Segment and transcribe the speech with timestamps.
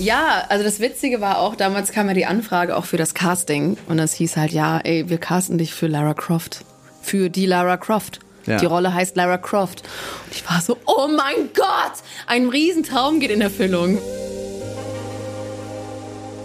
[0.00, 3.76] Ja, also das Witzige war auch, damals kam ja die Anfrage auch für das Casting.
[3.86, 6.64] Und das hieß halt, ja, ey, wir casten dich für Lara Croft.
[7.02, 8.20] Für die Lara Croft.
[8.46, 8.56] Ja.
[8.56, 9.82] Die Rolle heißt Lara Croft.
[10.24, 11.92] Und ich war so, oh mein Gott,
[12.26, 13.98] ein Riesentraum geht in Erfüllung.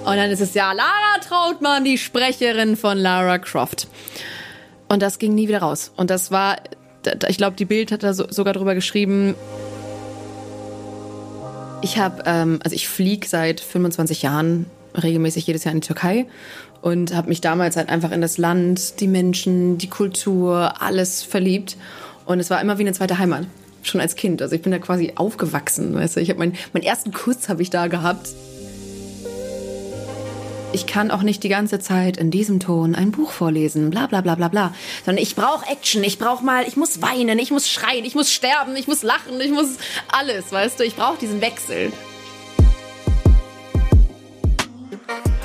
[0.03, 3.87] Und dann ist es ja Lara Trautmann, die Sprecherin von Lara Croft.
[4.89, 5.93] Und das ging nie wieder raus.
[5.95, 6.57] Und das war,
[7.29, 9.33] ich glaube, die Bild hat da sogar drüber geschrieben.
[11.85, 16.25] Ich habe, ähm, also ich fliege seit 25 Jahren regelmäßig jedes Jahr in die Türkei
[16.81, 21.77] und habe mich damals halt einfach in das Land, die Menschen, die Kultur, alles verliebt.
[22.25, 23.45] Und es war immer wie eine zweite Heimat,
[23.83, 24.41] schon als Kind.
[24.41, 26.21] Also ich bin da quasi aufgewachsen, weißt du.
[26.21, 28.29] Ich habe meinen, meinen ersten Kuss habe ich da gehabt
[30.75, 34.19] ich kann auch nicht die ganze Zeit in diesem Ton ein Buch vorlesen, bla bla
[34.19, 34.73] bla bla bla.
[35.05, 38.29] Sondern ich brauche Action, ich brauche mal, ich muss weinen, ich muss schreien, ich muss
[38.29, 39.77] sterben, ich muss lachen, ich muss
[40.11, 41.93] alles, weißt du, ich brauche diesen Wechsel.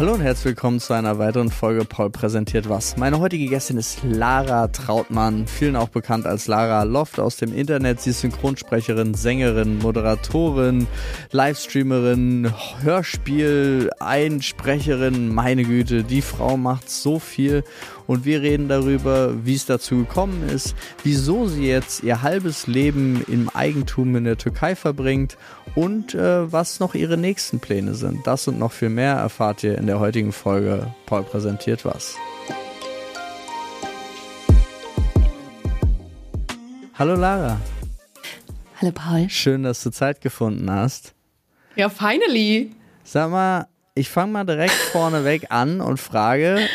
[0.00, 2.96] Hallo und herzlich willkommen zu einer weiteren Folge Paul präsentiert was.
[2.96, 8.00] Meine heutige Gästin ist Lara Trautmann, vielen auch bekannt als Lara Loft aus dem Internet.
[8.00, 10.86] Sie ist Synchronsprecherin, Sängerin, Moderatorin,
[11.32, 15.34] Livestreamerin, Hörspiel, Einsprecherin.
[15.34, 17.62] Meine Güte, die Frau macht so viel
[18.06, 23.22] und wir reden darüber, wie es dazu gekommen ist, wieso sie jetzt ihr halbes Leben
[23.28, 25.36] im Eigentum in der Türkei verbringt
[25.74, 28.26] und äh, was noch ihre nächsten Pläne sind.
[28.26, 30.86] Das und noch viel mehr erfahrt ihr in der heutigen Folge.
[31.06, 32.14] Paul präsentiert was.
[36.94, 37.60] Hallo Lara.
[38.80, 39.28] Hallo Paul.
[39.28, 41.12] Schön, dass du Zeit gefunden hast.
[41.74, 42.70] Ja, finally.
[43.02, 46.68] Sag mal, ich fange mal direkt vorneweg an und frage,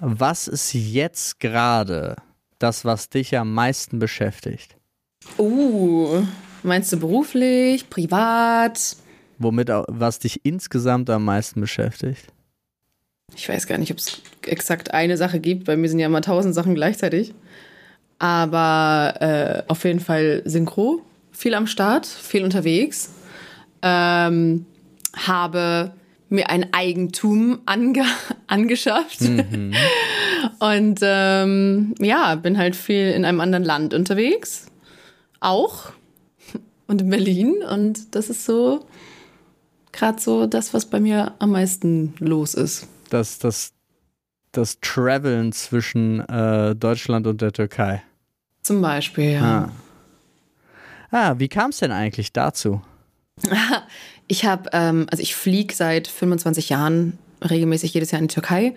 [0.00, 2.16] was ist jetzt gerade
[2.58, 4.76] das, was dich am meisten beschäftigt?
[5.38, 6.22] Uh,
[6.62, 8.98] meinst du beruflich, privat?
[9.38, 12.30] Womit, was dich insgesamt am meisten beschäftigt?
[13.34, 15.64] Ich weiß gar nicht, ob es exakt eine Sache gibt.
[15.64, 17.34] Bei mir sind ja immer tausend Sachen gleichzeitig.
[18.18, 23.14] Aber äh, auf jeden Fall Synchro, viel am Start, viel unterwegs.
[23.82, 24.66] Ähm,
[25.16, 25.92] habe
[26.28, 28.04] mir ein Eigentum ange
[28.46, 29.20] angeschafft.
[29.20, 29.72] Mhm.
[30.58, 34.66] Und ähm, ja, bin halt viel in einem anderen Land unterwegs.
[35.40, 35.92] Auch.
[36.86, 37.62] Und in Berlin.
[37.62, 38.84] Und das ist so
[39.92, 42.88] gerade so das, was bei mir am meisten los ist.
[43.10, 43.72] Das, das,
[44.52, 48.02] das Traveln zwischen äh, Deutschland und der Türkei.
[48.62, 49.70] Zum Beispiel, ja.
[51.10, 52.82] Ah, ah wie kam es denn eigentlich dazu?
[54.30, 58.74] Ich habe, ähm, also ich fliege seit 25 Jahren regelmäßig jedes Jahr in die Türkei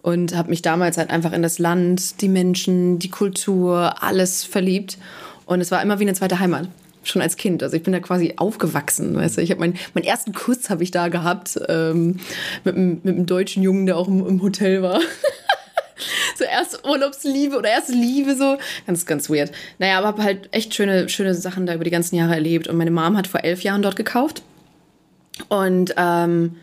[0.00, 4.98] und habe mich damals halt einfach in das Land, die Menschen, die Kultur, alles verliebt.
[5.44, 6.68] Und es war immer wie eine zweite Heimat.
[7.04, 7.62] Schon als Kind.
[7.62, 9.14] Also ich bin da quasi aufgewachsen.
[9.16, 9.42] Weißt du?
[9.42, 12.18] Ich habe meinen, meinen ersten Kuss habe ich da gehabt ähm,
[12.64, 15.00] mit, mit einem deutschen Jungen, der auch im, im Hotel war.
[16.38, 18.58] so erst Urlaubsliebe oder erste Liebe so.
[18.86, 19.52] Ganz, ganz weird.
[19.78, 22.68] Naja, aber habe halt echt schöne, schöne Sachen da über die ganzen Jahre erlebt.
[22.68, 24.42] Und meine Mom hat vor elf Jahren dort gekauft.
[25.48, 26.56] Und ähm,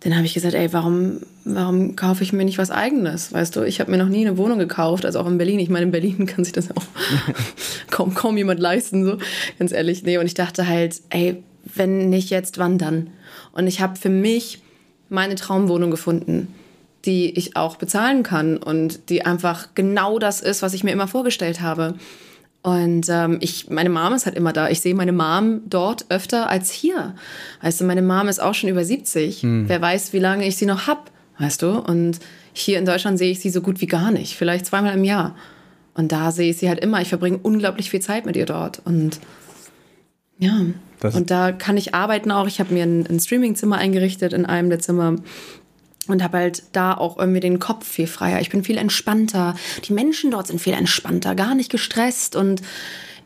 [0.00, 3.32] dann habe ich gesagt, ey, warum, warum kaufe ich mir nicht was eigenes?
[3.32, 5.58] Weißt du, ich habe mir noch nie eine Wohnung gekauft, also auch in Berlin.
[5.58, 6.84] Ich meine, in Berlin kann sich das auch
[7.90, 9.18] kaum, kaum jemand leisten, so
[9.58, 10.02] ganz ehrlich.
[10.02, 13.10] Nee, und ich dachte halt, ey, wenn nicht jetzt, wann dann?
[13.52, 14.62] Und ich habe für mich
[15.10, 16.54] meine Traumwohnung gefunden,
[17.04, 21.08] die ich auch bezahlen kann und die einfach genau das ist, was ich mir immer
[21.08, 21.94] vorgestellt habe.
[22.62, 24.68] Und ähm, ich, meine Mom ist halt immer da.
[24.68, 27.14] Ich sehe meine Mom dort öfter als hier.
[27.62, 29.42] Weißt du, meine Mom ist auch schon über 70.
[29.42, 29.68] Hm.
[29.68, 31.78] Wer weiß, wie lange ich sie noch hab, weißt du?
[31.78, 32.18] Und
[32.52, 34.36] hier in Deutschland sehe ich sie so gut wie gar nicht.
[34.36, 35.34] Vielleicht zweimal im Jahr.
[35.94, 37.00] Und da sehe ich sie halt immer.
[37.00, 38.82] Ich verbringe unglaublich viel Zeit mit ihr dort.
[38.84, 39.20] Und
[40.38, 40.66] ja.
[41.00, 42.46] Das und da kann ich arbeiten auch.
[42.46, 45.16] Ich habe mir ein, ein Streamingzimmer eingerichtet in einem der Zimmer
[46.12, 48.40] und habe halt da auch irgendwie den Kopf viel freier.
[48.40, 49.54] Ich bin viel entspannter.
[49.84, 52.62] Die Menschen dort sind viel entspannter, gar nicht gestresst und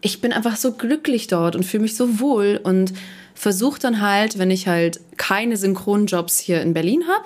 [0.00, 2.92] ich bin einfach so glücklich dort und fühle mich so wohl und
[3.34, 7.24] versuche dann halt, wenn ich halt keine Synchronjobs hier in Berlin habe,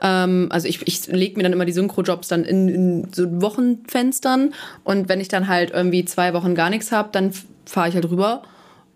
[0.00, 4.54] ähm, also ich, ich lege mir dann immer die Synchronjobs dann in, in so Wochenfenstern
[4.84, 7.32] und wenn ich dann halt irgendwie zwei Wochen gar nichts habe, dann
[7.64, 8.42] fahre ich halt rüber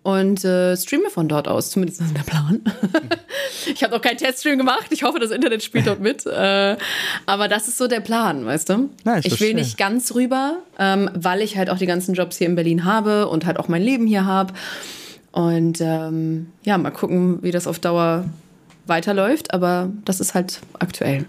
[0.03, 1.69] und äh, streame von dort aus.
[1.69, 2.61] Zumindest ist der Plan.
[3.73, 4.87] ich habe noch keinen Teststream gemacht.
[4.89, 6.25] Ich hoffe, das Internet spielt dort mit.
[6.25, 6.77] Äh,
[7.27, 8.89] aber das ist so der Plan, weißt du?
[9.05, 12.37] Ja, ich, ich will nicht ganz rüber, ähm, weil ich halt auch die ganzen Jobs
[12.37, 14.53] hier in Berlin habe und halt auch mein Leben hier habe.
[15.31, 18.25] Und ähm, ja, mal gucken, wie das auf Dauer
[18.87, 19.53] weiterläuft.
[19.53, 21.25] Aber das ist halt aktuell.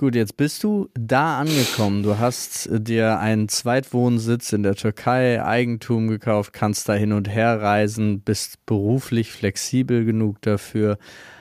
[0.00, 2.02] Gut, jetzt bist du da angekommen.
[2.02, 7.60] Du hast dir einen Zweitwohnsitz in der Türkei, Eigentum gekauft, kannst da hin und her
[7.60, 10.96] reisen, bist beruflich flexibel genug dafür.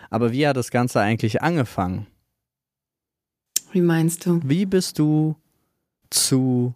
[0.09, 2.07] Aber wie hat das Ganze eigentlich angefangen?
[3.71, 4.41] Wie meinst du?
[4.43, 5.37] Wie bist du
[6.09, 6.73] zu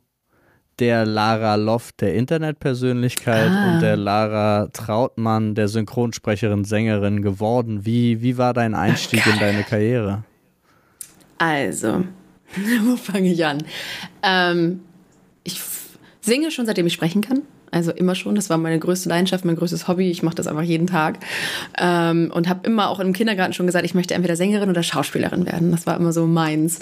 [0.79, 3.73] der Lara Loft, der Internetpersönlichkeit, ah.
[3.73, 7.85] und der Lara Trautmann, der Synchronsprecherin, Sängerin geworden?
[7.85, 10.23] Wie, wie war dein Einstieg in deine Karriere?
[11.43, 12.05] Also,
[12.83, 13.57] wo fange ich an?
[14.21, 14.79] Ähm,
[15.43, 15.59] ich
[16.21, 17.41] singe schon, seitdem ich sprechen kann.
[17.69, 18.35] Also immer schon.
[18.35, 20.09] Das war meine größte Leidenschaft, mein größtes Hobby.
[20.09, 21.19] Ich mache das einfach jeden Tag.
[21.77, 25.45] Ähm, und habe immer auch im Kindergarten schon gesagt, ich möchte entweder Sängerin oder Schauspielerin
[25.45, 25.71] werden.
[25.71, 26.79] Das war immer so meins.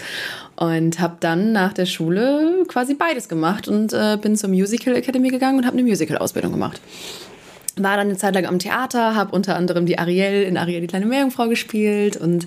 [0.57, 5.29] Und habe dann nach der Schule quasi beides gemacht und äh, bin zur Musical Academy
[5.29, 6.81] gegangen und habe eine Musical-Ausbildung gemacht
[7.77, 10.87] war dann eine Zeit lang am Theater, habe unter anderem die Ariel in Ariel die
[10.87, 12.45] kleine Meerjungfrau gespielt und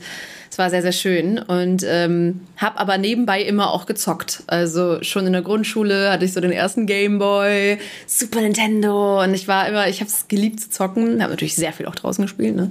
[0.55, 4.45] es war sehr, sehr schön und ähm, habe aber nebenbei immer auch gezockt.
[4.47, 9.49] Also schon in der Grundschule hatte ich so den ersten Gameboy, Super Nintendo und ich
[9.49, 12.55] war immer, ich habe es geliebt zu zocken, habe natürlich sehr viel auch draußen gespielt,
[12.55, 12.69] ne?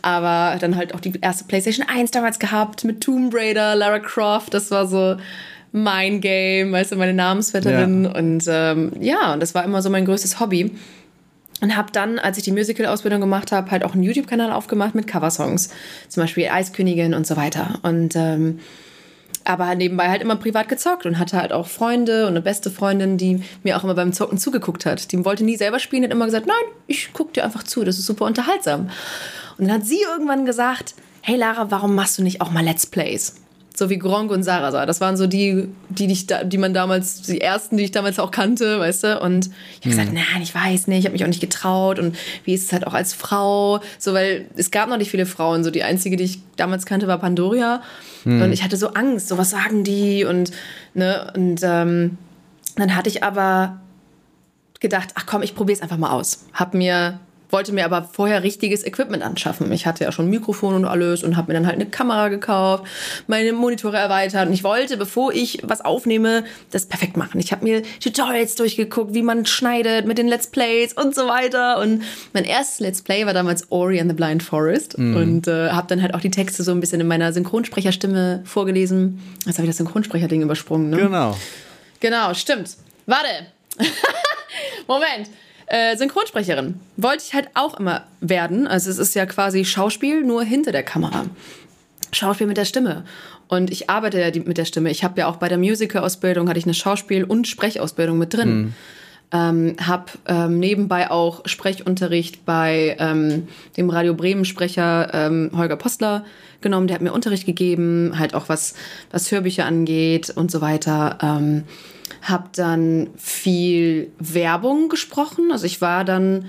[0.00, 4.54] aber dann halt auch die erste PlayStation 1 damals gehabt mit Tomb Raider, Lara Croft,
[4.54, 5.16] das war so
[5.70, 8.12] mein Game, weißt du, meine Namensvetterin ja.
[8.12, 10.70] und ähm, ja, und das war immer so mein größtes Hobby
[11.60, 15.06] und habe dann, als ich die Musical-Ausbildung gemacht habe, halt auch einen YouTube-Kanal aufgemacht mit
[15.06, 15.70] Coversongs,
[16.08, 17.80] zum Beispiel Eiskönigin und so weiter.
[17.82, 18.60] Und ähm,
[19.44, 23.16] aber nebenbei halt immer privat gezockt und hatte halt auch Freunde und eine beste Freundin,
[23.16, 25.10] die mir auch immer beim Zocken zugeguckt hat.
[25.10, 26.56] Die wollte nie selber spielen, hat immer gesagt, nein,
[26.86, 28.90] ich gucke dir einfach zu, das ist super unterhaltsam.
[29.56, 32.86] Und dann hat sie irgendwann gesagt, hey Lara, warum machst du nicht auch mal Let's
[32.86, 33.36] Plays?
[33.78, 34.86] So wie Gronk und Sarasa.
[34.86, 38.32] Das waren so die, die, die, die man damals, die ersten, die ich damals auch
[38.32, 39.20] kannte, weißt du?
[39.20, 40.14] Und ich habe gesagt, hm.
[40.14, 42.00] nein, ich weiß nicht, ich habe mich auch nicht getraut.
[42.00, 43.80] Und wie ist es halt auch als Frau?
[44.00, 45.62] So, weil es gab noch nicht viele Frauen.
[45.62, 47.80] So die einzige, die ich damals kannte, war Pandoria.
[48.24, 48.42] Hm.
[48.42, 50.24] Und ich hatte so Angst, so was sagen die?
[50.24, 50.50] Und,
[50.94, 52.18] ne, und ähm,
[52.74, 53.80] dann hatte ich aber
[54.80, 56.46] gedacht, ach komm, ich probiere es einfach mal aus.
[56.52, 59.70] Hab mir wollte mir aber vorher richtiges Equipment anschaffen.
[59.72, 62.28] Ich hatte ja schon ein Mikrofon und alles und habe mir dann halt eine Kamera
[62.28, 62.84] gekauft,
[63.26, 67.40] meine Monitore erweitert und ich wollte, bevor ich was aufnehme, das perfekt machen.
[67.40, 71.78] Ich habe mir Tutorials durchgeguckt, wie man schneidet mit den Let's Plays und so weiter
[71.78, 72.02] und
[72.32, 75.16] mein erstes Let's Play war damals Ori and the Blind Forest mhm.
[75.16, 79.20] und äh, habe dann halt auch die Texte so ein bisschen in meiner Synchronsprecherstimme vorgelesen.
[79.46, 80.96] Jetzt habe ich das Synchronsprecherding übersprungen, ne?
[80.96, 81.36] Genau.
[82.00, 82.76] Genau, stimmt.
[83.06, 83.28] Warte.
[84.86, 85.28] Moment.
[85.68, 88.66] Äh, Synchronsprecherin wollte ich halt auch immer werden.
[88.66, 91.26] Also es ist ja quasi Schauspiel nur hinter der Kamera.
[92.12, 93.04] Schauspiel mit der Stimme.
[93.48, 94.90] Und ich arbeite ja mit der Stimme.
[94.90, 98.58] Ich habe ja auch bei der Musical-Ausbildung hatte ich eine Schauspiel- und Sprechausbildung mit drin.
[98.58, 98.74] Mhm.
[99.30, 106.24] Ähm, habe ähm, nebenbei auch Sprechunterricht bei ähm, dem Radio Bremen Sprecher ähm, Holger Postler
[106.62, 106.86] genommen.
[106.86, 108.72] Der hat mir Unterricht gegeben, halt auch was
[109.10, 111.18] was Hörbücher angeht und so weiter.
[111.20, 111.64] Ähm,
[112.22, 115.52] habe dann viel Werbung gesprochen.
[115.52, 116.46] Also ich war dann,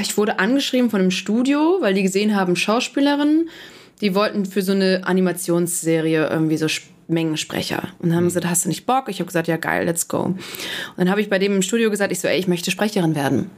[0.00, 3.48] ich wurde angeschrieben von einem Studio, weil die gesehen haben, Schauspielerin,
[4.00, 6.66] die wollten für so eine Animationsserie irgendwie so
[7.08, 7.88] Mengensprecher.
[7.98, 9.08] Und dann haben sie gesagt, hast du nicht Bock?
[9.08, 10.22] Ich habe gesagt, ja geil, let's go.
[10.22, 10.38] Und
[10.96, 13.50] dann habe ich bei dem im Studio gesagt, ich so, ey, ich möchte Sprecherin werden.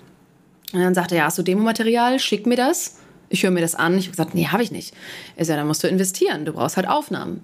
[0.72, 2.18] Und dann sagte er, ja, hast du Demomaterial?
[2.18, 2.98] Schick mir das.
[3.28, 3.98] Ich höre mir das an.
[3.98, 4.94] Ich habe gesagt, nee, habe ich nicht.
[5.36, 6.44] Er sagt, dann musst du investieren.
[6.44, 7.42] Du brauchst halt Aufnahmen.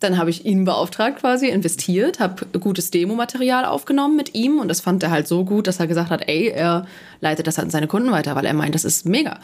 [0.00, 4.80] Dann habe ich ihn beauftragt quasi, investiert, habe gutes Demomaterial aufgenommen mit ihm und das
[4.80, 6.86] fand er halt so gut, dass er gesagt hat, ey, er
[7.20, 9.40] leitet das an seine Kunden weiter, weil er meint, das ist mega.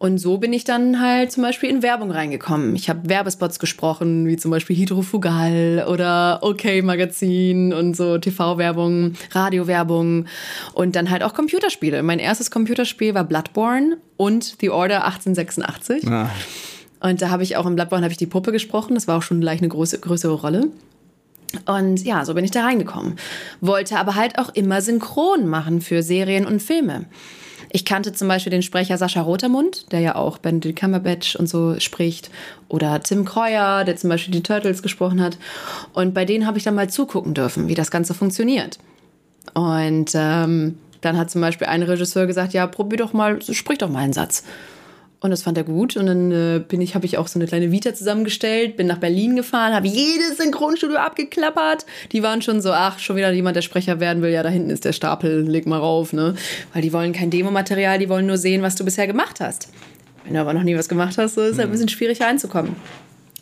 [0.00, 2.74] Und so bin ich dann halt zum Beispiel in Werbung reingekommen.
[2.74, 10.24] Ich habe Werbespots gesprochen, wie zum Beispiel Hydrofugal oder OK Magazin und so TV-Werbung, Radiowerbung
[10.72, 12.02] und dann halt auch Computerspiele.
[12.02, 16.08] Mein erstes Computerspiel war Bloodborne und The Order 1886.
[16.08, 16.30] Ah.
[17.00, 18.94] Und da habe ich auch im Bloodborne habe ich die Puppe gesprochen.
[18.94, 20.68] Das war auch schon gleich eine große, größere Rolle.
[21.66, 23.16] Und ja, so bin ich da reingekommen.
[23.60, 27.06] Wollte aber halt auch immer synchron machen für Serien und Filme.
[27.72, 31.78] Ich kannte zum Beispiel den Sprecher Sascha Rotermund, der ja auch Benedict Cumberbatch und so
[31.78, 32.30] spricht.
[32.68, 35.38] Oder Tim Kreuer, der zum Beispiel die Turtles gesprochen hat.
[35.92, 38.78] Und bei denen habe ich dann mal zugucken dürfen, wie das Ganze funktioniert.
[39.54, 43.88] Und ähm, dann hat zum Beispiel ein Regisseur gesagt, ja, probier doch mal, sprich doch
[43.88, 44.44] mal einen Satz.
[45.22, 45.96] Und das fand er gut.
[45.96, 48.98] Und dann äh, bin ich, habe ich auch so eine kleine Vita zusammengestellt, bin nach
[48.98, 51.84] Berlin gefahren, habe jedes Synchronstudio abgeklappert.
[52.12, 54.30] Die waren schon so, ach, schon wieder jemand, der Sprecher werden will.
[54.30, 56.34] Ja, da hinten ist der Stapel, leg mal rauf, ne?
[56.72, 59.68] Weil die wollen kein Demomaterial, die wollen nur sehen, was du bisher gemacht hast.
[60.24, 61.72] Wenn du aber noch nie was gemacht hast, so ist es halt ein mhm.
[61.72, 62.76] bisschen schwierig reinzukommen.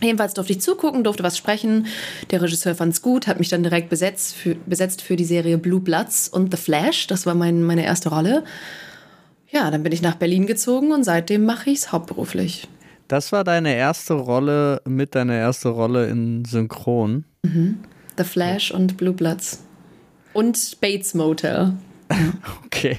[0.01, 1.87] Jedenfalls durfte ich zugucken, durfte was sprechen.
[2.31, 5.59] Der Regisseur fand es gut, hat mich dann direkt besetzt für, besetzt für die Serie
[5.59, 7.09] Blue Bloods und The Flash.
[7.09, 8.45] Das war mein, meine erste Rolle
[9.51, 12.69] ja, dann bin ich nach Berlin gezogen und seitdem mache ich es hauptberuflich.
[13.09, 17.25] Das war deine erste Rolle, mit deiner erste Rolle in Synchron.
[17.43, 17.79] Mhm.
[18.19, 19.65] The Flash und Blue Bloods.
[20.35, 21.73] Und Bates Motel.
[22.67, 22.99] okay.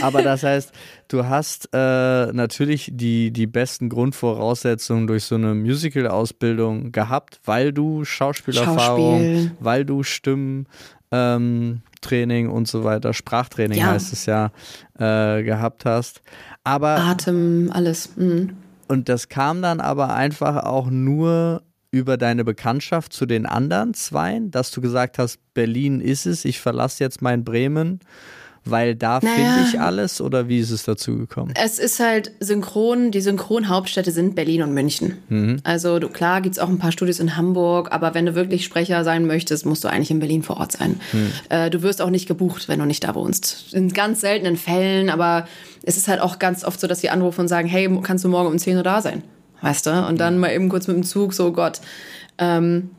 [0.00, 0.72] Aber das heißt,
[1.08, 8.04] du hast äh, natürlich die, die besten Grundvoraussetzungen durch so eine Musical-Ausbildung gehabt, weil du
[8.04, 9.50] Schauspielerfahrung, Schauspiel.
[9.60, 10.66] weil du Stimmentraining
[11.12, 11.82] ähm,
[12.48, 13.86] und so weiter, Sprachtraining ja.
[13.88, 14.50] heißt es ja,
[14.98, 16.22] äh, gehabt hast.
[16.64, 18.16] Aber Atem, alles.
[18.16, 18.56] Mhm.
[18.88, 24.50] Und das kam dann aber einfach auch nur über deine Bekanntschaft zu den anderen Zweien,
[24.50, 28.00] dass du gesagt hast, Berlin ist es, ich verlasse jetzt mein Bremen
[28.66, 31.54] weil da naja, finde ich alles oder wie ist es dazu gekommen?
[31.56, 35.18] Es ist halt synchron, die Synchronhauptstädte sind Berlin und München.
[35.28, 35.60] Mhm.
[35.62, 38.64] Also du, klar gibt es auch ein paar Studios in Hamburg, aber wenn du wirklich
[38.64, 41.00] Sprecher sein möchtest, musst du eigentlich in Berlin vor Ort sein.
[41.12, 41.32] Mhm.
[41.48, 43.72] Äh, du wirst auch nicht gebucht, wenn du nicht da wohnst.
[43.72, 45.46] In ganz seltenen Fällen, aber
[45.82, 48.28] es ist halt auch ganz oft so, dass sie anrufen und sagen, hey, kannst du
[48.28, 49.22] morgen um 10 Uhr da sein?
[49.62, 50.06] Weißt du?
[50.06, 50.40] Und dann mhm.
[50.40, 51.80] mal eben kurz mit dem Zug, so Gott.
[52.38, 52.90] Ähm,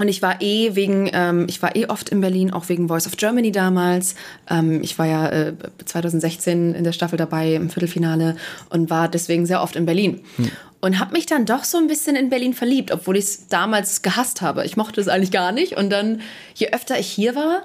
[0.00, 3.06] und ich war eh wegen, ähm, ich war eh oft in Berlin, auch wegen Voice
[3.06, 4.14] of Germany damals.
[4.48, 5.52] Ähm, ich war ja äh,
[5.84, 8.36] 2016 in der Staffel dabei im Viertelfinale
[8.70, 10.22] und war deswegen sehr oft in Berlin.
[10.36, 10.50] Hm.
[10.80, 14.00] Und habe mich dann doch so ein bisschen in Berlin verliebt, obwohl ich es damals
[14.00, 14.64] gehasst habe.
[14.64, 15.76] Ich mochte es eigentlich gar nicht.
[15.76, 16.22] Und dann,
[16.54, 17.64] je öfter ich hier war,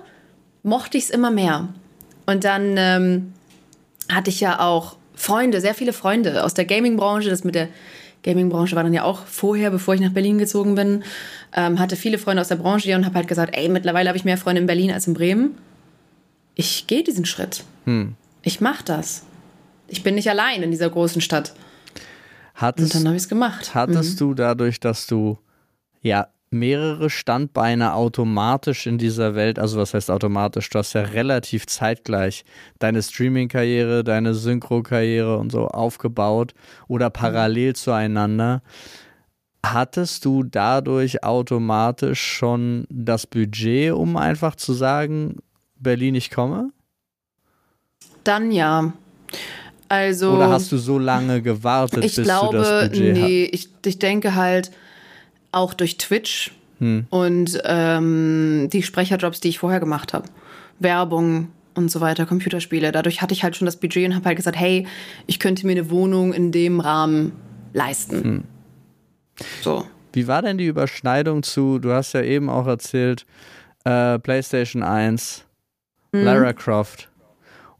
[0.62, 1.70] mochte ich es immer mehr.
[2.25, 3.34] Und dann ähm,
[4.12, 7.30] hatte ich ja auch Freunde, sehr viele Freunde aus der Gaming-Branche.
[7.30, 7.70] Das mit der
[8.25, 11.03] Gaming-Branche war dann ja auch vorher, bevor ich nach Berlin gezogen bin.
[11.55, 14.17] Ähm, hatte viele Freunde aus der Branche hier und habe halt gesagt, ey, mittlerweile habe
[14.17, 15.58] ich mehr Freunde in Berlin als in Bremen.
[16.55, 17.63] Ich gehe diesen Schritt.
[17.86, 18.15] Hm.
[18.41, 19.24] Ich mache das.
[19.88, 21.53] Ich bin nicht allein in dieser großen Stadt.
[22.55, 23.75] Hattest, und dann habe ich es gemacht.
[23.75, 24.17] Hattest mhm.
[24.17, 25.38] du dadurch, dass du
[26.01, 31.67] ja mehrere Standbeine automatisch in dieser Welt, also was heißt automatisch, du hast ja relativ
[31.67, 32.43] zeitgleich
[32.79, 36.53] deine Streaming-Karriere, deine Synchro-Karriere und so aufgebaut
[36.88, 38.63] oder parallel zueinander.
[39.65, 45.38] Hattest du dadurch automatisch schon das Budget, um einfach zu sagen,
[45.77, 46.71] Berlin, ich komme?
[48.24, 48.93] Dann ja.
[49.88, 54.00] Also, Oder hast du so lange gewartet, bis glaube, du das Budget nee, ich, ich
[54.00, 54.71] denke halt,
[55.55, 57.07] auch durch Twitch hm.
[57.09, 60.27] und ähm, die Sprecherjobs, die ich vorher gemacht habe.
[60.79, 62.91] Werbung und so weiter, Computerspiele.
[62.91, 64.88] Dadurch hatte ich halt schon das Budget und habe halt gesagt, hey,
[65.27, 67.33] ich könnte mir eine Wohnung in dem Rahmen
[67.74, 68.24] leisten.
[68.24, 68.43] Hm.
[69.62, 69.85] So.
[70.13, 73.25] Wie war denn die Überschneidung zu, du hast ja eben auch erzählt,
[73.83, 75.45] äh, PlayStation 1,
[76.13, 76.24] hm.
[76.24, 77.09] Lara Croft.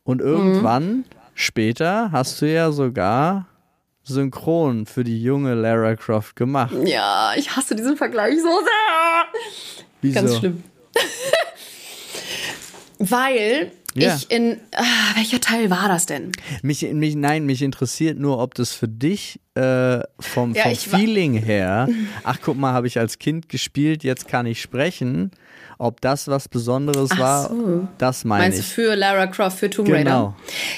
[0.04, 1.04] Und irgendwann hm.
[1.34, 3.48] später hast du ja sogar
[4.06, 6.76] synchron für die junge Lara Croft gemacht.
[6.86, 9.26] Ja, ich hasse diesen Vergleich so sehr.
[10.02, 10.16] Wieso?
[10.16, 10.64] Ganz schlimm.
[13.00, 14.16] Weil ja.
[14.16, 14.60] ich in.
[14.74, 14.84] Ah,
[15.16, 16.32] welcher Teil war das denn?
[16.62, 21.34] Mich, mich, nein, mich interessiert nur, ob das für dich äh, vom, ja, vom Feeling
[21.34, 21.90] her.
[22.24, 25.32] Ach, guck mal, habe ich als Kind gespielt, jetzt kann ich sprechen
[25.78, 27.88] ob das was Besonderes Ach war, so.
[27.98, 28.66] das meine Meinst ich.
[28.66, 30.04] Meinst du für Lara Croft, für Tomb Raider?
[30.04, 30.36] Genau.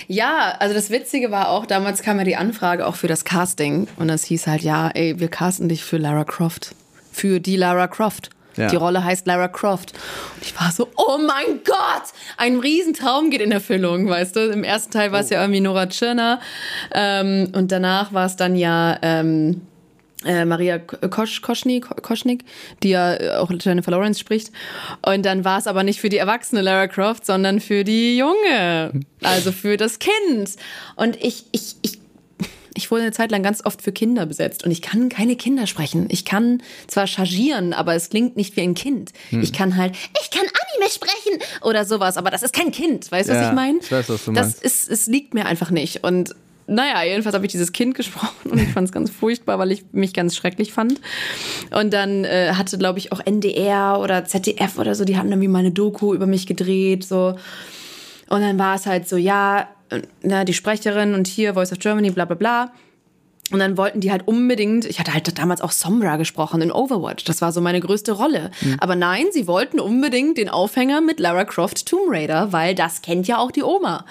[0.07, 3.87] Ja, also das Witzige war auch, damals kam ja die Anfrage auch für das Casting
[3.97, 6.75] und das hieß halt, ja, ey, wir casten dich für Lara Croft.
[7.11, 8.29] Für die Lara Croft.
[8.57, 8.67] Ja.
[8.67, 9.93] Die Rolle heißt Lara Croft.
[10.35, 12.03] Und ich war so, oh mein Gott,
[12.37, 14.49] ein Riesentraum geht in Erfüllung, weißt du.
[14.51, 15.35] Im ersten Teil war es oh.
[15.35, 16.39] ja irgendwie Nora Tschirner
[16.93, 19.61] ähm, und danach war es dann ja ähm,
[20.25, 22.43] äh, Maria Kosch, Koschnik, Koschnik,
[22.83, 24.51] die ja äh, auch Jennifer Lawrence spricht.
[25.05, 28.91] Und dann war es aber nicht für die erwachsene Lara Croft, sondern für die Junge,
[29.21, 30.55] also für das Kind.
[30.95, 31.99] Und ich, ich, ich
[32.77, 35.65] ich wurde eine Zeit lang ganz oft für Kinder besetzt und ich kann keine Kinder
[35.65, 36.05] sprechen.
[36.09, 39.13] Ich kann zwar chargieren, aber es klingt nicht wie ein Kind.
[39.31, 39.41] Hm.
[39.41, 43.11] Ich kann halt, ich kann Anime sprechen oder sowas, aber das ist kein Kind.
[43.11, 43.79] Weißt du, ja, was ich meine?
[43.81, 44.57] Ich weiß, was du meinst.
[44.57, 46.03] Das ist, es liegt mir einfach nicht.
[46.03, 46.35] Und
[46.67, 49.85] naja, jedenfalls habe ich dieses Kind gesprochen und ich fand es ganz furchtbar, weil ich
[49.91, 50.99] mich ganz schrecklich fand.
[51.71, 55.47] Und dann äh, hatte, glaube ich, auch NDR oder ZDF oder so, die hatten irgendwie
[55.47, 57.35] mal eine Doku über mich gedreht, so.
[58.29, 59.69] Und dann war es halt so, ja,
[60.21, 62.71] na, die Sprecherin und hier Voice of Germany, bla bla bla.
[63.49, 67.23] Und dann wollten die halt unbedingt, ich hatte halt damals auch Sombra gesprochen in Overwatch,
[67.23, 68.51] das war so meine größte Rolle.
[68.59, 68.75] Mhm.
[68.79, 73.25] Aber nein, sie wollten unbedingt den Aufhänger mit Lara Croft Tomb Raider, weil das kennt
[73.27, 74.03] ja auch die Oma.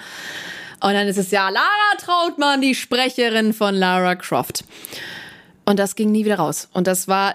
[0.79, 4.63] Und dann ist es ja Lara Trautmann, die Sprecherin von Lara Croft.
[5.65, 6.69] Und das ging nie wieder raus.
[6.73, 7.33] Und das war,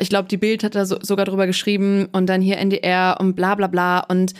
[0.00, 3.34] ich glaube, die Bild hat da so, sogar drüber geschrieben und dann hier NDR und
[3.34, 4.00] bla bla bla.
[4.00, 4.34] Und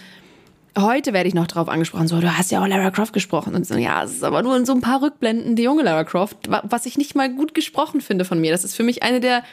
[0.78, 3.54] heute werde ich noch drauf angesprochen, so, du hast ja auch Lara Croft gesprochen.
[3.54, 6.04] Und so, ja, es ist aber nur in so ein paar Rückblenden die junge Lara
[6.04, 8.50] Croft, was ich nicht mal gut gesprochen finde von mir.
[8.50, 9.44] Das ist für mich eine der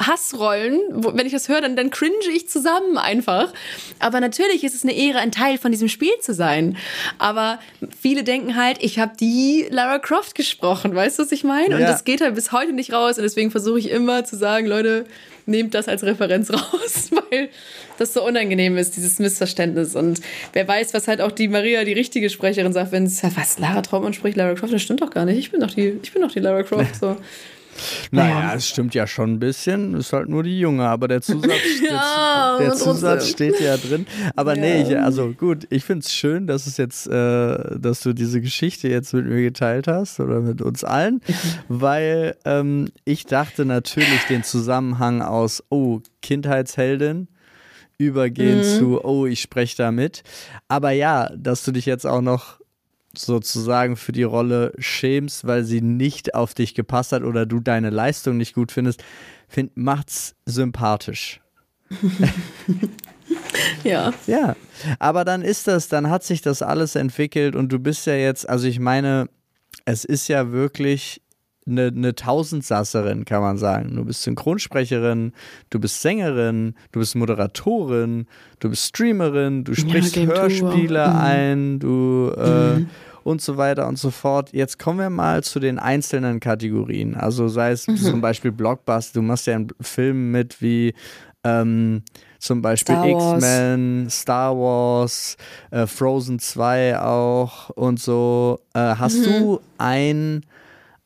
[0.00, 0.80] Hassrollen.
[0.90, 3.52] Wo, wenn ich das höre, dann, dann cringe ich zusammen einfach.
[3.98, 6.76] Aber natürlich ist es eine Ehre, ein Teil von diesem Spiel zu sein.
[7.18, 7.58] Aber
[8.00, 10.94] viele denken halt, ich habe die Lara Croft gesprochen.
[10.94, 11.70] Weißt du, was ich meine?
[11.70, 11.76] Ja.
[11.76, 13.16] Und das geht halt bis heute nicht raus.
[13.16, 15.06] Und deswegen versuche ich immer zu sagen, Leute,
[15.46, 17.48] nehmt das als Referenz raus, weil
[17.98, 19.94] das so unangenehm ist, dieses Missverständnis.
[19.94, 20.20] Und
[20.52, 23.80] wer weiß, was halt auch die Maria, die richtige Sprecherin, sagt, wenn es, was, Lara
[23.82, 25.38] Trautmann spricht Lara Croft, das stimmt doch gar nicht.
[25.38, 26.96] Ich bin doch die, ich bin doch die Lara Croft.
[26.96, 27.16] So.
[28.10, 29.94] Naja, es stimmt ja schon ein bisschen.
[29.94, 31.50] Ist halt nur die Junge, aber der Zusatz,
[31.84, 34.06] ja, der, der Zusatz steht ja drin.
[34.34, 34.60] Aber ja.
[34.60, 38.40] nee, ich, also gut, ich finde es schön, dass es jetzt, äh, dass du diese
[38.40, 41.20] Geschichte jetzt mit mir geteilt hast oder mit uns allen,
[41.68, 47.28] weil ähm, ich dachte natürlich den Zusammenhang aus, oh, Kindheitsheldin
[47.98, 48.62] übergehen mhm.
[48.62, 50.22] zu, oh, ich spreche da mit.
[50.68, 52.58] Aber ja, dass du dich jetzt auch noch
[53.18, 57.90] sozusagen für die Rolle schämst, weil sie nicht auf dich gepasst hat oder du deine
[57.90, 59.04] Leistung nicht gut findest,
[59.48, 61.40] find, macht's sympathisch.
[63.84, 64.12] ja.
[64.26, 64.56] Ja.
[64.98, 68.48] Aber dann ist das, dann hat sich das alles entwickelt und du bist ja jetzt,
[68.48, 69.28] also ich meine,
[69.84, 71.22] es ist ja wirklich
[71.66, 73.96] eine, eine Tausendsasserin, kann man sagen.
[73.96, 75.32] Du bist Synchronsprecherin,
[75.70, 78.26] du bist Sängerin, du bist Moderatorin,
[78.60, 81.16] du bist Streamerin, du sprichst ja, Hörspiele mhm.
[81.16, 82.90] ein, du äh, mhm
[83.26, 84.52] und so weiter und so fort.
[84.52, 87.16] Jetzt kommen wir mal zu den einzelnen Kategorien.
[87.16, 87.96] Also sei es mhm.
[87.96, 90.94] zum Beispiel Blockbuster, du machst ja einen Film mit wie
[91.42, 92.02] ähm,
[92.38, 95.36] zum Beispiel X-Men, Star Wars,
[95.72, 98.60] äh, Frozen 2 auch und so.
[98.74, 99.24] Äh, hast mhm.
[99.24, 100.46] du ein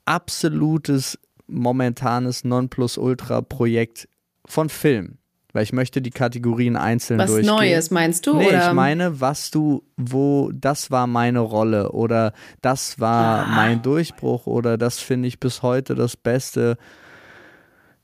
[0.05, 4.09] absolutes momentanes Nonplusultra-Projekt
[4.47, 5.19] von Film?
[5.53, 7.51] Weil ich möchte die Kategorien einzeln was durchgehen.
[7.51, 8.37] Was Neues meinst du?
[8.37, 8.69] Nee, oder?
[8.69, 13.47] ich meine, was du, wo, das war meine Rolle oder das war ah.
[13.49, 16.77] mein Durchbruch oder das finde ich bis heute das Beste.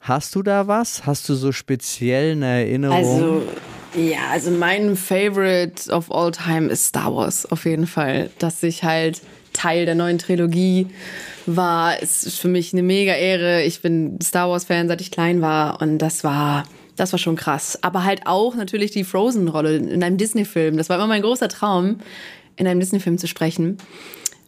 [0.01, 1.07] Hast du da was?
[1.07, 2.97] Hast du so speziell eine Erinnerung?
[2.97, 3.43] Also,
[3.95, 8.31] ja, also mein Favorite of all time ist Star Wars, auf jeden Fall.
[8.39, 9.23] Dass ich halt
[9.57, 10.87] Teil der neuen Trilogie
[11.47, 13.63] war, ist für mich eine mega Ehre.
[13.63, 16.65] Ich bin Star Wars-Fan, seit ich klein war und das war
[16.97, 17.79] das war schon krass.
[17.83, 20.77] Aber halt auch natürlich die Frozen-Rolle in einem Disney-Film.
[20.77, 21.99] Das war immer mein großer Traum,
[22.57, 23.79] in einem Disney-Film zu sprechen.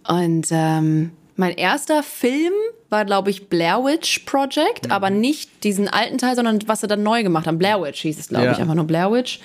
[0.08, 2.52] Und ähm, mein erster Film
[2.88, 4.92] war, glaube ich, Blair Witch Project, mhm.
[4.92, 7.58] aber nicht diesen alten Teil, sondern was sie dann neu gemacht haben.
[7.58, 8.52] Blair Witch hieß es, glaube ja.
[8.52, 9.40] ich, einfach nur Blair Witch.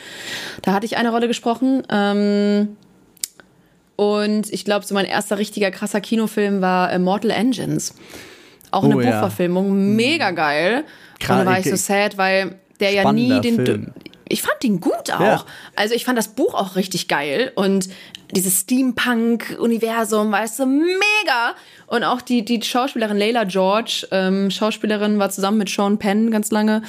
[0.61, 1.83] Da hatte ich eine Rolle gesprochen.
[1.89, 2.77] Ähm,
[3.95, 7.95] und ich glaube, so mein erster richtiger krasser Kinofilm war Immortal Engines.
[8.71, 9.73] Auch eine oh, Buchverfilmung, ja.
[9.73, 10.83] mega geil.
[11.21, 13.65] Und da war ich so sad, weil der ja nie den.
[13.65, 13.93] Film.
[14.27, 15.19] Ich fand ihn gut auch.
[15.19, 15.45] Ja.
[15.75, 17.89] Also ich fand das Buch auch richtig geil und
[18.31, 21.55] dieses Steampunk-Universum, weißt du, mega.
[21.85, 26.49] Und auch die, die Schauspielerin Layla George, ähm, Schauspielerin, war zusammen mit Sean Penn ganz
[26.49, 26.81] lange.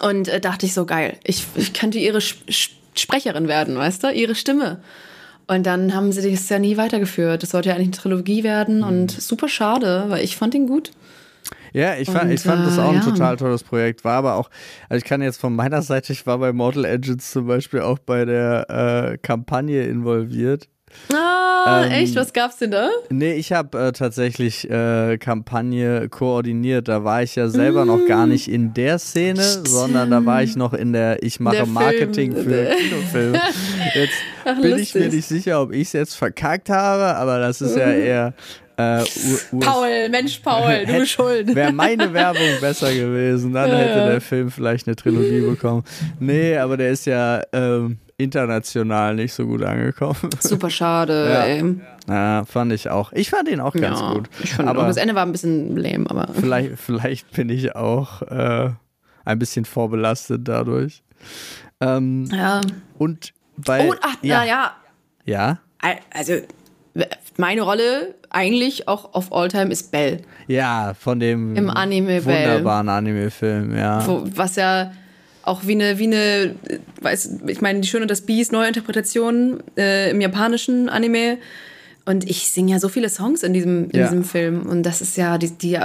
[0.00, 2.48] Und äh, dachte ich so, geil, ich, ich könnte ihre Sp
[2.92, 4.82] Sprecherin werden, weißt du, ihre Stimme.
[5.50, 7.42] Und dann haben sie das ja nie weitergeführt.
[7.42, 8.84] Das sollte ja eigentlich eine Trilogie werden mhm.
[8.84, 10.92] und super schade, weil ich fand ihn gut.
[11.72, 13.04] Ja, ich fand, und, ich fand das auch ein äh, ja.
[13.04, 14.04] total tolles Projekt.
[14.04, 14.48] War aber auch,
[14.88, 17.98] also ich kann jetzt von meiner Seite, ich war bei Mortal Engines zum Beispiel auch
[17.98, 20.68] bei der äh, Kampagne involviert.
[21.12, 22.16] Ah, ähm, echt?
[22.16, 22.88] Was gab's denn da?
[23.10, 26.88] Nee, ich habe äh, tatsächlich äh, Kampagne koordiniert.
[26.88, 27.88] Da war ich ja selber mm.
[27.88, 28.30] noch gar mm.
[28.30, 32.32] nicht in der Szene, sondern da war ich noch in der, ich mache der Marketing
[32.32, 32.44] Film.
[32.44, 33.40] für Kinofilme.
[33.94, 34.82] Jetzt Ach, bin lustig.
[34.82, 38.00] ich mir nicht sicher, ob ich es jetzt verkackt habe, aber das ist ja mm.
[38.00, 38.34] eher
[38.80, 39.04] äh,
[39.60, 41.54] Paul, Mensch, Paul, du bist schuld.
[41.54, 45.84] Wäre meine Werbung besser gewesen, dann hätte der Film vielleicht eine Trilogie bekommen.
[46.18, 50.30] Nee, aber der ist ja ähm, international nicht so gut angekommen.
[50.40, 51.42] Super schade, ja.
[51.44, 51.76] ey.
[52.08, 53.12] Ja, fand ich auch.
[53.12, 54.28] Ich fand ihn auch ganz ja, gut.
[54.42, 56.28] Ich fand aber auch, das Ende war ein bisschen lame, aber.
[56.34, 58.70] Vielleicht, vielleicht bin ich auch äh,
[59.24, 61.02] ein bisschen vorbelastet dadurch.
[61.80, 62.60] Ähm, ja.
[62.98, 63.88] Und bei.
[63.88, 64.44] Oh, ach, ja.
[64.44, 64.72] ja.
[65.24, 65.58] Ja?
[66.12, 66.34] Also,
[67.36, 70.22] meine Rolle eigentlich auch auf Alltime ist Belle.
[70.46, 74.06] Ja, von dem Im Anime wunderbaren Anime-Film, ja.
[74.06, 74.92] Wo, was ja
[75.42, 76.54] auch wie eine, wie eine,
[77.00, 81.38] weiß, ich meine, die Schöne und das Biest, neue Interpretation äh, im japanischen Anime.
[82.04, 84.06] Und ich singe ja so viele Songs in diesem, in ja.
[84.06, 84.66] diesem Film.
[84.66, 85.78] Und das ist ja, die, die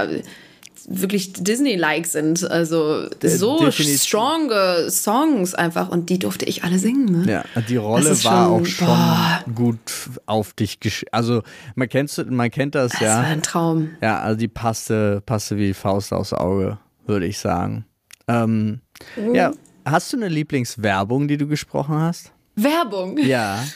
[0.88, 2.48] wirklich Disney-like sind.
[2.48, 4.02] Also so Definitiv.
[4.02, 7.24] stronge Songs einfach und die durfte ich alle singen.
[7.24, 7.32] Ne?
[7.32, 9.44] Ja, die Rolle war schon, auch schon boah.
[9.54, 9.78] gut
[10.26, 11.10] auf dich geschrieben.
[11.12, 11.42] Also
[11.74, 13.06] man kennt, man kennt das, das ja.
[13.06, 13.90] Das war ein Traum.
[14.00, 17.84] Ja, also die passte, passte wie Faust aufs Auge, würde ich sagen.
[18.28, 18.80] Ähm,
[19.16, 19.34] mhm.
[19.34, 19.52] Ja,
[19.84, 22.32] hast du eine Lieblingswerbung, die du gesprochen hast?
[22.54, 23.18] Werbung?
[23.18, 23.64] Ja.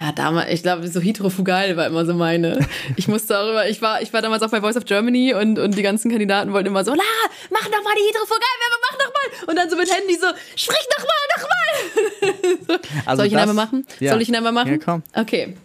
[0.00, 2.66] Ja, damals, ich glaube, so hydrofugal war immer so meine.
[2.96, 5.78] Ich musste immer, ich war, ich war damals auch bei Voice of Germany und, und
[5.78, 7.02] die ganzen Kandidaten wollten immer so, la,
[7.50, 9.50] mach doch mal die Hydrofugal-Werbung, mach doch mal.
[9.50, 10.26] Und dann so mit Handy so,
[10.56, 12.80] sprich doch mal, doch mal.
[13.06, 13.86] Also Soll ich ihn einmal machen?
[14.00, 14.12] Ja.
[14.12, 14.72] Soll ich ihn einmal machen?
[14.72, 15.02] Ja, komm.
[15.14, 15.56] Okay.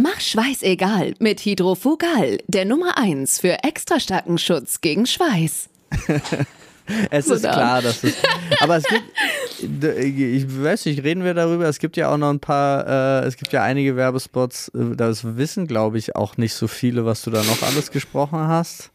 [0.00, 5.68] Mach Schweiß egal mit Hydrofugal, der Nummer 1 für extra starken Schutz gegen Schweiß.
[7.10, 8.16] es ist klar, dass es.
[8.60, 9.84] Aber es gibt.
[9.84, 11.66] Ich weiß nicht, reden wir darüber.
[11.66, 13.22] Es gibt ja auch noch ein paar.
[13.22, 14.68] Äh, es gibt ja einige Werbespots.
[14.68, 18.38] Äh, das wissen, glaube ich, auch nicht so viele, was du da noch alles gesprochen
[18.38, 18.90] hast.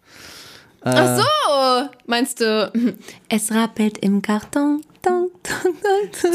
[0.85, 2.71] Äh, Ach so, meinst du,
[3.29, 4.81] es rappelt im Karton?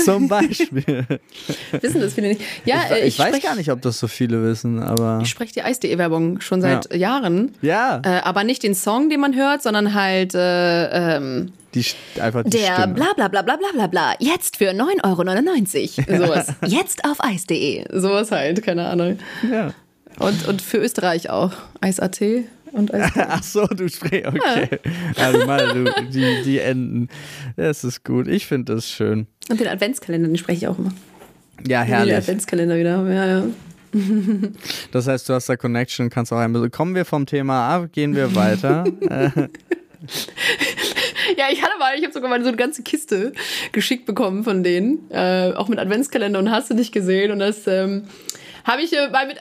[0.04, 1.06] Zum Beispiel.
[1.80, 2.40] wissen das viele nicht.
[2.64, 5.20] Ja, ich, ich, ich weiß gar nicht, ob das so viele wissen, aber.
[5.22, 6.98] Ich spreche die Eis.de-Werbung schon seit ja.
[6.98, 7.54] Jahren.
[7.62, 8.02] Ja.
[8.04, 10.34] Äh, aber nicht den Song, den man hört, sondern halt.
[10.34, 11.84] Äh, ähm, die,
[12.20, 12.94] einfach die Der Stimme.
[12.94, 14.14] bla bla bla bla bla bla bla.
[14.18, 16.26] Jetzt für 9,99 Euro.
[16.26, 16.54] Sowas.
[16.66, 17.84] Jetzt auf Eis.de.
[17.98, 19.18] Sowas halt, keine Ahnung.
[19.50, 19.72] Ja.
[20.18, 21.52] Und, und für Österreich auch.
[21.80, 22.20] Eis.at
[22.72, 23.12] und Eis.
[23.16, 24.68] Ach so, du sprichst, okay.
[25.16, 25.24] Ja.
[25.24, 27.08] Also mal, du, die, die Enden.
[27.56, 28.28] Das ist gut.
[28.28, 29.26] Ich finde das schön.
[29.48, 30.92] Und den Adventskalender, den spreche ich auch immer.
[31.66, 32.14] Ja, herrlich.
[32.14, 33.44] Den Adventskalender wieder Ja, ja.
[34.92, 36.70] Das heißt, du hast da Connection, kannst auch ein bisschen.
[36.70, 38.84] Kommen wir vom Thema ab, gehen wir weiter.
[41.36, 43.32] ja, ich hatte mal, ich habe sogar mal so eine ganze Kiste
[43.72, 47.66] geschickt bekommen von denen, äh, auch mit Adventskalender und hast du nicht gesehen und das
[47.66, 48.04] ähm,
[48.64, 49.38] habe ich äh, mal mit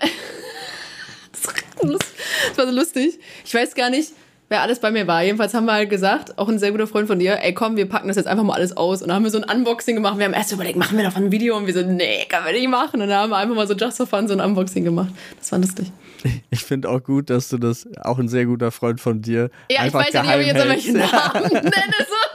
[1.82, 3.20] das war so lustig.
[3.46, 4.12] Ich weiß gar nicht,
[4.50, 5.24] wer alles bei mir war.
[5.24, 7.88] Jedenfalls haben wir halt gesagt, auch ein sehr guter Freund von dir, ey komm, wir
[7.88, 9.02] packen das jetzt einfach mal alles aus.
[9.02, 10.18] Und dann haben wir so ein Unboxing gemacht.
[10.18, 11.58] Wir haben erst überlegt, machen wir davon ein Video?
[11.58, 13.02] Und wir so, nee, kann man nicht machen.
[13.02, 15.10] Und dann haben wir einfach mal so just for fun so ein Unboxing gemacht.
[15.40, 15.92] Das war lustig.
[16.50, 19.86] Ich finde auch gut, dass du das, auch ein sehr guter Freund von dir, Ja,
[19.86, 21.72] ich weiß ja nicht, ob ich jetzt welchen Namen nenne.
[21.72, 22.27] So.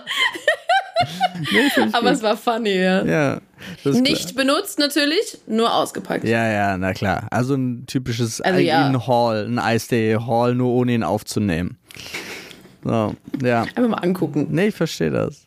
[1.51, 2.17] Nee, Aber gut.
[2.17, 3.05] es war funny, ja.
[3.05, 3.41] Ja.
[3.85, 4.45] Nicht klar.
[4.45, 6.25] benutzt natürlich, nur ausgepackt.
[6.25, 7.27] Ja, ja, na klar.
[7.31, 8.87] Also ein typisches also, ja.
[8.87, 11.79] ein Hall, ein Ice Hall, nur ohne ihn aufzunehmen.
[12.85, 13.63] So, ja.
[13.63, 14.49] Einfach mal angucken.
[14.51, 15.47] Nee, ich verstehe das.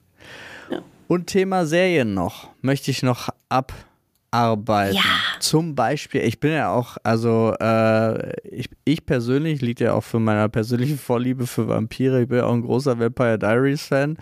[0.69, 0.79] Ja.
[1.07, 2.49] Und Thema Serien noch.
[2.61, 4.95] Möchte ich noch abarbeiten.
[4.95, 5.03] Ja.
[5.39, 10.19] Zum Beispiel, ich bin ja auch, also äh, ich, ich persönlich, liegt ja auch für
[10.19, 14.17] meiner persönlichen Vorliebe für Vampire, ich bin ja auch ein großer Vampire Diaries Fan.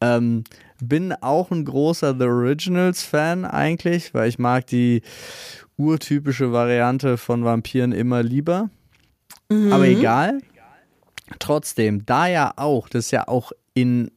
[0.00, 0.44] Ähm,
[0.80, 5.02] bin auch ein großer The Originals-Fan eigentlich, weil ich mag die
[5.76, 8.70] urtypische Variante von Vampiren immer lieber.
[9.48, 9.72] Mhm.
[9.72, 10.40] Aber egal.
[11.38, 14.10] Trotzdem, da ja auch, das ist ja auch in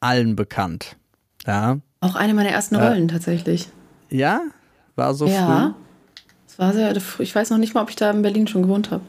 [0.00, 0.96] allen bekannt.
[1.46, 1.78] Ja.
[2.00, 3.68] Auch eine meiner ersten äh, Rollen tatsächlich.
[4.10, 4.42] Ja?
[4.96, 5.46] War so ja.
[5.46, 5.82] früh?
[6.48, 7.22] Es war sehr früh.
[7.22, 9.02] Ich weiß noch nicht mal, ob ich da in Berlin schon gewohnt habe.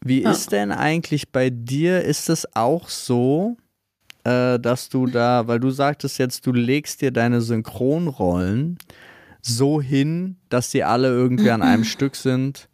[0.00, 0.30] Wie ja.
[0.30, 2.02] ist denn eigentlich bei dir?
[2.02, 3.56] Ist es auch so,
[4.24, 8.78] äh, dass du da, weil du sagtest jetzt, du legst dir deine Synchronrollen
[9.42, 12.68] so hin, dass sie alle irgendwie an einem Stück sind.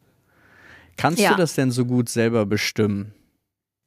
[0.97, 1.31] Kannst ja.
[1.31, 3.13] du das denn so gut selber bestimmen?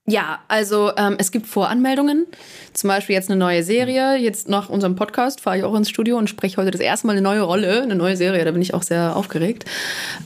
[0.10, 2.28] Ja, also ähm, es gibt Voranmeldungen.
[2.72, 4.16] Zum Beispiel jetzt eine neue Serie.
[4.16, 7.14] Jetzt nach unserem Podcast fahre ich auch ins Studio und spreche heute das erste Mal
[7.14, 8.46] eine neue Rolle, eine neue Serie.
[8.46, 9.66] Da bin ich auch sehr aufgeregt.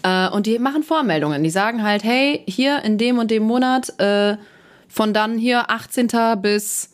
[0.04, 1.44] Äh, und die machen Voranmeldungen.
[1.44, 4.38] Die sagen halt, hey, hier in dem und dem Monat äh,
[4.88, 6.10] von dann hier 18.
[6.40, 6.91] bis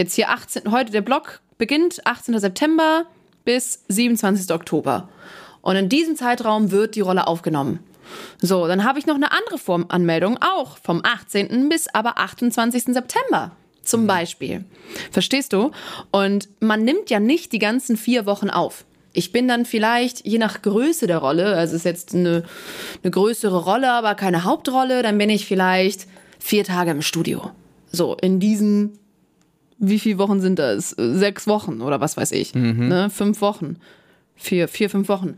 [0.00, 2.38] Jetzt hier 18, heute der Blog beginnt 18.
[2.38, 3.04] September
[3.44, 4.50] bis 27.
[4.50, 5.10] Oktober.
[5.60, 7.80] Und in diesem Zeitraum wird die Rolle aufgenommen.
[8.40, 11.68] So, dann habe ich noch eine andere Formanmeldung, auch vom 18.
[11.68, 12.84] bis aber 28.
[12.94, 13.50] September
[13.82, 14.64] zum Beispiel.
[15.10, 15.70] Verstehst du?
[16.10, 18.86] Und man nimmt ja nicht die ganzen vier Wochen auf.
[19.12, 22.44] Ich bin dann vielleicht, je nach Größe der Rolle, also ist jetzt eine,
[23.02, 26.06] eine größere Rolle, aber keine Hauptrolle, dann bin ich vielleicht
[26.38, 27.50] vier Tage im Studio.
[27.92, 28.99] So, in diesen
[29.80, 30.90] wie viele Wochen sind das?
[30.90, 32.54] Sechs Wochen oder was weiß ich.
[32.54, 32.88] Mhm.
[32.88, 33.10] Ne?
[33.10, 33.76] Fünf Wochen.
[34.36, 35.36] Vier, vier, fünf Wochen.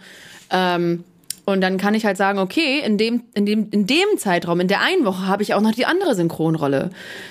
[0.50, 1.04] Ähm,
[1.44, 4.68] und dann kann ich halt sagen, okay, in dem, in dem, in dem Zeitraum, in
[4.68, 6.90] der einen Woche habe ich auch noch die andere Synchronrolle.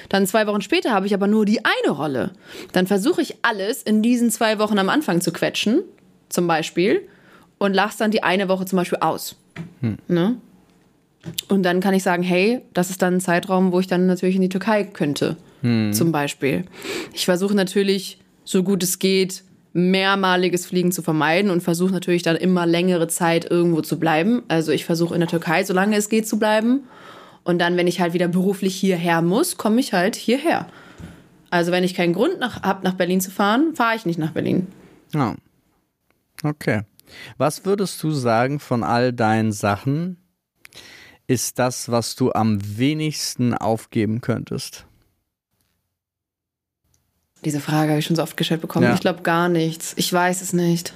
[0.09, 2.31] Dann zwei Wochen später habe ich aber nur die eine Rolle.
[2.73, 5.83] Dann versuche ich alles in diesen zwei Wochen am Anfang zu quetschen,
[6.29, 7.07] zum Beispiel,
[7.57, 9.37] und lasse dann die eine Woche zum Beispiel aus.
[9.81, 9.97] Hm.
[10.07, 10.37] Ne?
[11.47, 14.35] Und dann kann ich sagen, hey, das ist dann ein Zeitraum, wo ich dann natürlich
[14.35, 15.93] in die Türkei könnte hm.
[15.93, 16.65] zum Beispiel.
[17.13, 19.43] Ich versuche natürlich, so gut es geht,
[19.73, 24.43] mehrmaliges Fliegen zu vermeiden und versuche natürlich dann immer längere Zeit irgendwo zu bleiben.
[24.47, 26.83] Also ich versuche in der Türkei, solange es geht, zu bleiben.
[27.43, 30.67] Und dann, wenn ich halt wieder beruflich hierher muss, komme ich halt hierher.
[31.49, 34.67] Also wenn ich keinen Grund habe, nach Berlin zu fahren, fahre ich nicht nach Berlin.
[35.13, 35.35] Ja.
[36.43, 36.81] Okay.
[37.37, 40.17] Was würdest du sagen von all deinen Sachen
[41.27, 44.85] ist das, was du am wenigsten aufgeben könntest?
[47.43, 48.85] Diese Frage habe ich schon so oft gestellt bekommen.
[48.85, 48.93] Ja.
[48.93, 49.93] Ich glaube gar nichts.
[49.95, 50.93] Ich weiß es nicht.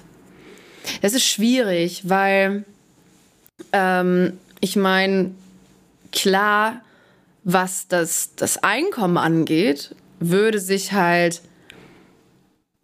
[1.02, 2.66] Das ist schwierig, weil
[3.72, 5.32] ähm, ich meine,
[6.12, 6.82] klar,
[7.44, 11.42] was das, das Einkommen angeht, würde sich halt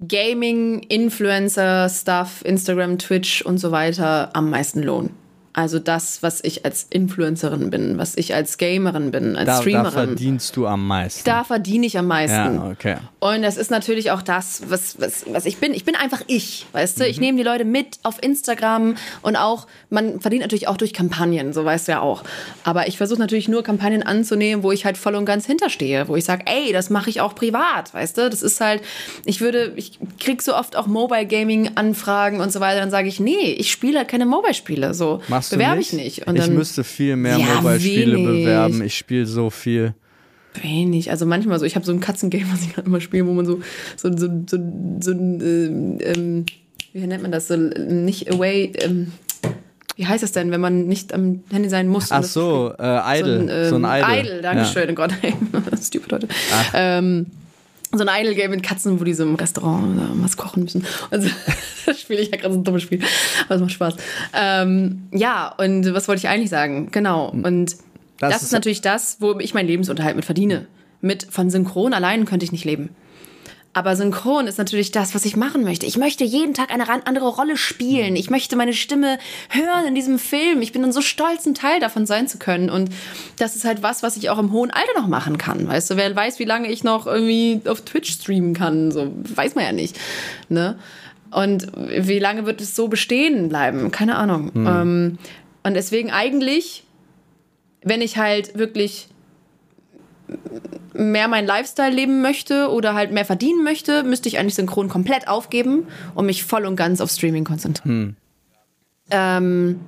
[0.08, 5.21] Gaming, Influencer, Stuff, Instagram, Twitch und so weiter am meisten lohnen.
[5.54, 9.84] Also das, was ich als Influencerin bin, was ich als Gamerin bin, als Da, Streamerin.
[9.86, 11.24] da verdienst du am meisten.
[11.26, 12.56] Da verdiene ich am meisten.
[12.56, 12.98] ja, okay.
[13.20, 15.74] Und das ist natürlich auch das, was, was, was ich bin.
[15.74, 17.08] Ich bin einfach ich, weißt du?
[17.08, 21.52] Ich nehme die Leute mit auf Instagram und auch, man verdient natürlich auch durch Kampagnen,
[21.54, 22.24] so weißt du ja auch.
[22.64, 26.16] Aber ich versuche natürlich nur Kampagnen anzunehmen, wo ich halt voll und ganz hinterstehe, wo
[26.16, 28.30] ich sage, ey, das mache ich auch privat, weißt du?
[28.30, 28.82] Das ist halt,
[29.26, 33.08] ich würde, ich krieg so oft auch Mobile Gaming Anfragen und so weiter, dann sage
[33.10, 35.22] ich, nee, ich spiele halt keine Mobile-Spiele, so.
[35.42, 36.24] Machst Bewerbe ich nicht.
[36.28, 38.84] ich müsste viel mehr Ja, Mobile-Spiele bewerben.
[38.84, 39.96] Ich spiele so viel.
[40.62, 41.10] Wenig.
[41.10, 43.48] Also manchmal so, ich habe so ein Katzengame, was ich gerade immer spiele, wo man
[43.48, 43.60] so,
[43.98, 44.58] so, so, so,
[45.00, 46.46] so ein, ähm, ähm,
[46.94, 49.14] wie nennt man das, so nicht away, ähm,
[49.96, 52.12] wie heißt das denn, wenn man nicht am Handy sein muss?
[52.12, 53.70] und Ach so, äh, Idle.
[53.70, 54.20] So ein, ähm, Idle.
[54.20, 55.34] Idle, danke schön, oh Gott, ey,
[55.82, 56.28] stupid heute.
[56.76, 57.26] Ähm,
[57.94, 60.86] so ein Idle-Game mit Katzen, wo die so im Restaurant was kochen müssen.
[61.10, 61.30] Also,
[61.86, 63.02] das spiele ich ja gerade so ein dummes Spiel.
[63.46, 63.96] Aber es macht Spaß.
[64.34, 66.90] Ähm, ja, und was wollte ich eigentlich sagen?
[66.92, 67.30] Genau.
[67.30, 67.72] Und
[68.20, 70.68] das, Das ist, ist- natürlich das, wo ich meinen Lebensunterhalt mit verdiene.
[71.02, 72.90] Mit von Synchron allein könnte ich nicht leben.
[73.74, 75.86] Aber Synchron ist natürlich das, was ich machen möchte.
[75.86, 78.18] Ich möchte jeden Tag eine andere Rolle spielen.
[78.18, 79.18] Ich möchte meine Stimme
[79.50, 80.62] hören in diesem Film.
[80.62, 82.70] Ich bin dann so stolz, ein Teil davon sein zu können.
[82.70, 82.90] Und
[83.38, 85.68] das ist halt was, was ich auch im hohen Alter noch machen kann.
[85.68, 88.92] Weißt du, wer weiß, wie lange ich noch irgendwie auf Twitch streamen kann.
[88.92, 89.98] So weiß man ja nicht.
[90.50, 90.78] Ne?
[91.32, 93.90] Und wie lange wird es so bestehen bleiben?
[93.92, 94.52] Keine Ahnung.
[94.54, 95.18] Ähm,
[95.64, 96.84] und deswegen eigentlich,
[97.84, 99.08] wenn ich halt wirklich
[100.94, 105.28] mehr meinen Lifestyle leben möchte oder halt mehr verdienen möchte, müsste ich eigentlich Synchron komplett
[105.28, 108.18] aufgeben und mich voll und ganz auf Streaming konzentrieren.
[109.10, 109.80] Ähm,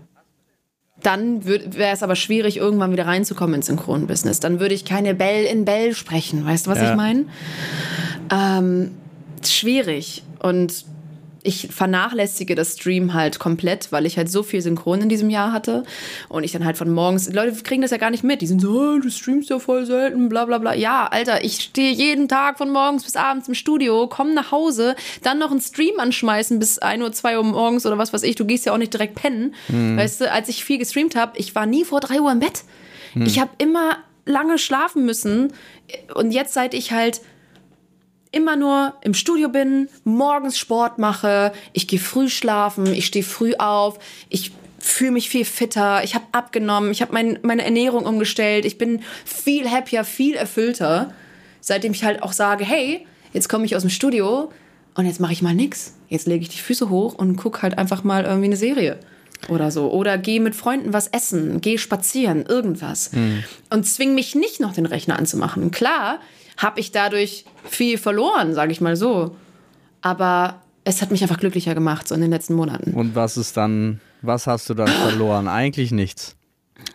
[1.01, 4.39] dann wäre es aber schwierig, irgendwann wieder reinzukommen ins Synchronbusiness.
[4.39, 6.45] Dann würde ich keine Bell in Bell sprechen.
[6.45, 6.91] Weißt du, was Ja.
[6.91, 7.25] ich meine?
[8.31, 8.91] Ähm,
[9.45, 10.23] schwierig.
[10.39, 10.85] Und
[11.43, 15.51] ich vernachlässige das Stream halt komplett, weil ich halt so viel Synchron in diesem Jahr
[15.51, 15.83] hatte
[16.29, 18.61] und ich dann halt von morgens, Leute kriegen das ja gar nicht mit, die sind
[18.61, 20.73] so, oh, du streamst ja voll selten, bla bla bla.
[20.73, 24.95] Ja, Alter, ich stehe jeden Tag von morgens bis abends im Studio, komme nach Hause,
[25.21, 28.35] dann noch einen Stream anschmeißen bis 1 Uhr, 2 Uhr morgens oder was weiß ich,
[28.35, 29.53] du gehst ja auch nicht direkt pennen.
[29.67, 32.63] Weißt du, als ich viel gestreamt habe, ich war nie vor 3 Uhr im Bett.
[33.15, 35.53] Ich habe immer lange schlafen müssen
[36.15, 37.21] und jetzt seit ich halt
[38.33, 43.53] immer nur im Studio bin, morgens Sport mache, ich gehe früh schlafen, ich stehe früh
[43.57, 48.65] auf, ich fühle mich viel fitter, ich habe abgenommen, ich habe mein, meine Ernährung umgestellt,
[48.65, 51.13] ich bin viel happier, viel erfüllter,
[51.61, 54.51] seitdem ich halt auch sage, hey, jetzt komme ich aus dem Studio
[54.95, 55.93] und jetzt mache ich mal nix.
[56.09, 58.99] Jetzt lege ich die Füße hoch und gucke halt einfach mal irgendwie eine Serie
[59.47, 59.91] oder so.
[59.91, 63.11] Oder gehe mit Freunden was essen, gehe spazieren, irgendwas.
[63.69, 65.71] Und zwing mich nicht noch den Rechner anzumachen.
[65.71, 66.19] Klar
[66.57, 69.35] habe ich dadurch viel verloren, sage ich mal so.
[70.01, 72.91] Aber es hat mich einfach glücklicher gemacht, so in den letzten Monaten.
[72.93, 75.47] Und was ist dann, was hast du dann verloren?
[75.47, 76.35] Eigentlich nichts.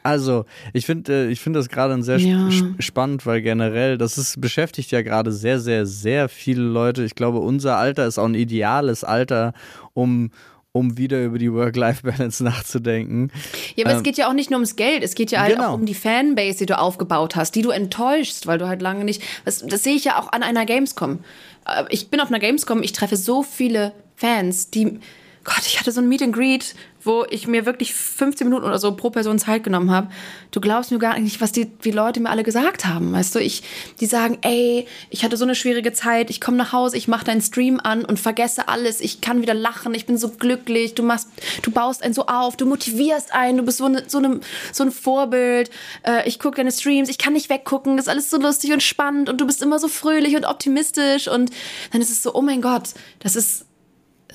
[0.03, 0.44] Also,
[0.75, 2.49] ich finde äh, ich finde das gerade sehr Ja.
[2.53, 7.05] sp- spannend, weil generell, das ist, beschäftigt ja gerade sehr, sehr, sehr viele Leute.
[7.05, 9.55] Ich glaube, unser Alter ist auch ein ideales Alter,
[9.94, 10.31] um,
[10.79, 13.31] um wieder über die Work-Life-Balance nachzudenken.
[13.77, 15.71] Ja, aber es geht ja auch nicht nur ums Geld, es geht ja halt Genau.
[15.71, 19.05] auch um die Fanbase, die du aufgebaut hast, die du enttäuschst, weil du halt lange
[19.05, 19.23] nicht.
[19.45, 21.19] Das, das sehe ich ja auch an einer Gamescom.
[21.67, 25.01] Äh, Ich bin auf einer Gamescom, ich treffe so viele Fans, die.
[25.49, 28.79] Gott, ich hatte so ein Meet and Greet, wo ich mir wirklich 15 Minuten oder
[28.79, 30.09] so pro Person Zeit genommen habe.
[30.51, 33.13] Du glaubst mir gar nicht, was die, die Leute mir alle gesagt haben.
[33.13, 33.63] Weißt du, ich,
[33.99, 37.25] die sagen, ey, ich hatte so eine schwierige Zeit, ich komme nach Hause, ich mache
[37.25, 41.03] deinen Stream an und vergesse alles, ich kann wieder lachen, ich bin so glücklich, du
[41.03, 41.29] machst,
[41.63, 44.41] du baust einen so auf, du motivierst einen, du bist so, eine, so, eine,
[44.73, 45.71] so ein Vorbild,
[46.07, 48.83] äh, ich gucke deine Streams, ich kann nicht weggucken, das ist alles so lustig und
[48.83, 51.51] spannend und du bist immer so fröhlich und optimistisch und
[51.93, 53.65] dann ist es so, oh mein Gott, das ist,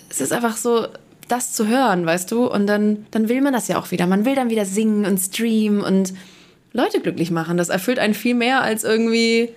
[0.09, 0.87] es ist einfach so,
[1.27, 2.47] das zu hören, weißt du?
[2.47, 4.07] Und dann, dann will man das ja auch wieder.
[4.07, 6.13] Man will dann wieder singen und streamen und
[6.71, 7.57] Leute glücklich machen.
[7.57, 9.49] Das erfüllt einen viel mehr als irgendwie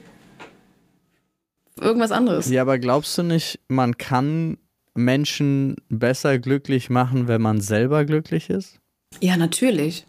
[1.80, 2.48] irgendwas anderes.
[2.48, 4.58] Ja, aber glaubst du nicht, man kann
[4.94, 8.78] Menschen besser glücklich machen, wenn man selber glücklich ist?
[9.20, 10.06] Ja, natürlich.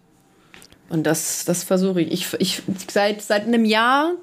[0.90, 2.12] Und das, das versuche ich.
[2.12, 4.14] ich, ich seit, seit einem Jahr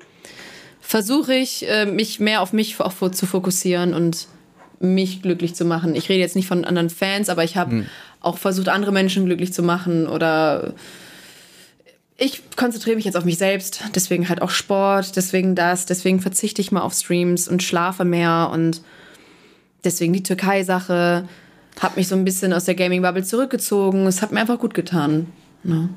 [0.81, 4.29] versuche ich, äh, mich mehr auf mich zu fokussieren und
[4.81, 5.95] mich glücklich zu machen.
[5.95, 7.87] Ich rede jetzt nicht von anderen Fans, aber ich habe
[8.21, 10.75] auch versucht, andere Menschen glücklich zu machen oder
[12.17, 16.61] ich konzentriere mich jetzt auf mich selbst, deswegen halt auch Sport, deswegen das, deswegen verzichte
[16.61, 18.83] ich mal auf Streams und schlafe mehr und
[19.83, 21.29] deswegen die Türkei-Sache.
[21.81, 24.07] Hab mich so ein bisschen aus der Gaming-Bubble zurückgezogen.
[24.07, 25.27] Es hat mir einfach gut getan.
[25.65, 25.89] Ja,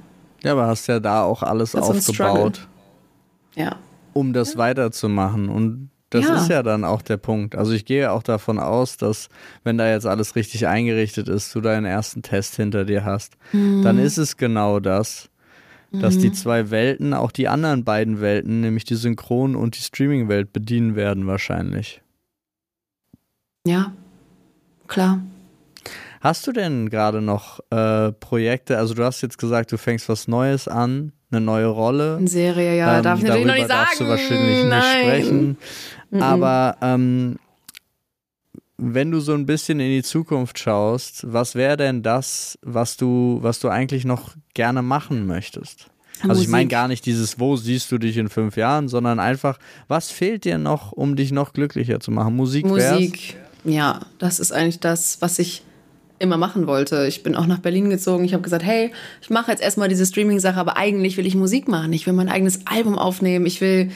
[0.44, 2.68] ja aber hast ja da auch alles das aufgebaut.
[3.56, 3.76] Ja.
[4.14, 4.58] Um das ja.
[4.58, 5.50] weiterzumachen.
[5.50, 6.36] Und das ja.
[6.36, 7.56] ist ja dann auch der Punkt.
[7.56, 9.30] Also ich gehe auch davon aus, dass
[9.64, 13.84] wenn da jetzt alles richtig eingerichtet ist, du deinen ersten Test hinter dir hast, mhm.
[13.84, 15.30] dann ist es genau das,
[15.92, 16.22] dass mhm.
[16.22, 20.96] die zwei Welten, auch die anderen beiden Welten, nämlich die Synchron- und die Streaming-Welt bedienen
[20.96, 22.02] werden wahrscheinlich.
[23.66, 23.92] Ja,
[24.88, 25.22] klar.
[26.22, 28.78] Hast du denn gerade noch äh, Projekte?
[28.78, 32.18] Also du hast jetzt gesagt, du fängst was Neues an, eine neue Rolle.
[32.18, 33.86] Eine Serie, ja, ähm, darf ich natürlich noch nicht sagen.
[33.86, 34.70] darfst du wahrscheinlich Nein.
[34.70, 35.58] nicht sprechen.
[36.10, 36.22] Mhm.
[36.22, 37.36] Aber ähm,
[38.78, 43.40] wenn du so ein bisschen in die Zukunft schaust, was wäre denn das, was du,
[43.42, 45.88] was du eigentlich noch gerne machen möchtest?
[46.18, 46.30] Musik.
[46.30, 49.60] Also ich meine gar nicht dieses, wo siehst du dich in fünf Jahren, sondern einfach,
[49.88, 52.36] was fehlt dir noch, um dich noch glücklicher zu machen?
[52.36, 52.66] Musik.
[52.66, 53.76] Musik, wär's?
[53.76, 55.64] ja, das ist eigentlich das, was ich
[56.20, 57.06] immer machen wollte.
[57.08, 58.26] Ich bin auch nach Berlin gezogen.
[58.26, 61.68] Ich habe gesagt, hey, ich mache jetzt erstmal diese Streaming-Sache, aber eigentlich will ich Musik
[61.68, 61.94] machen.
[61.94, 63.46] Ich will mein eigenes Album aufnehmen.
[63.46, 63.92] Ich will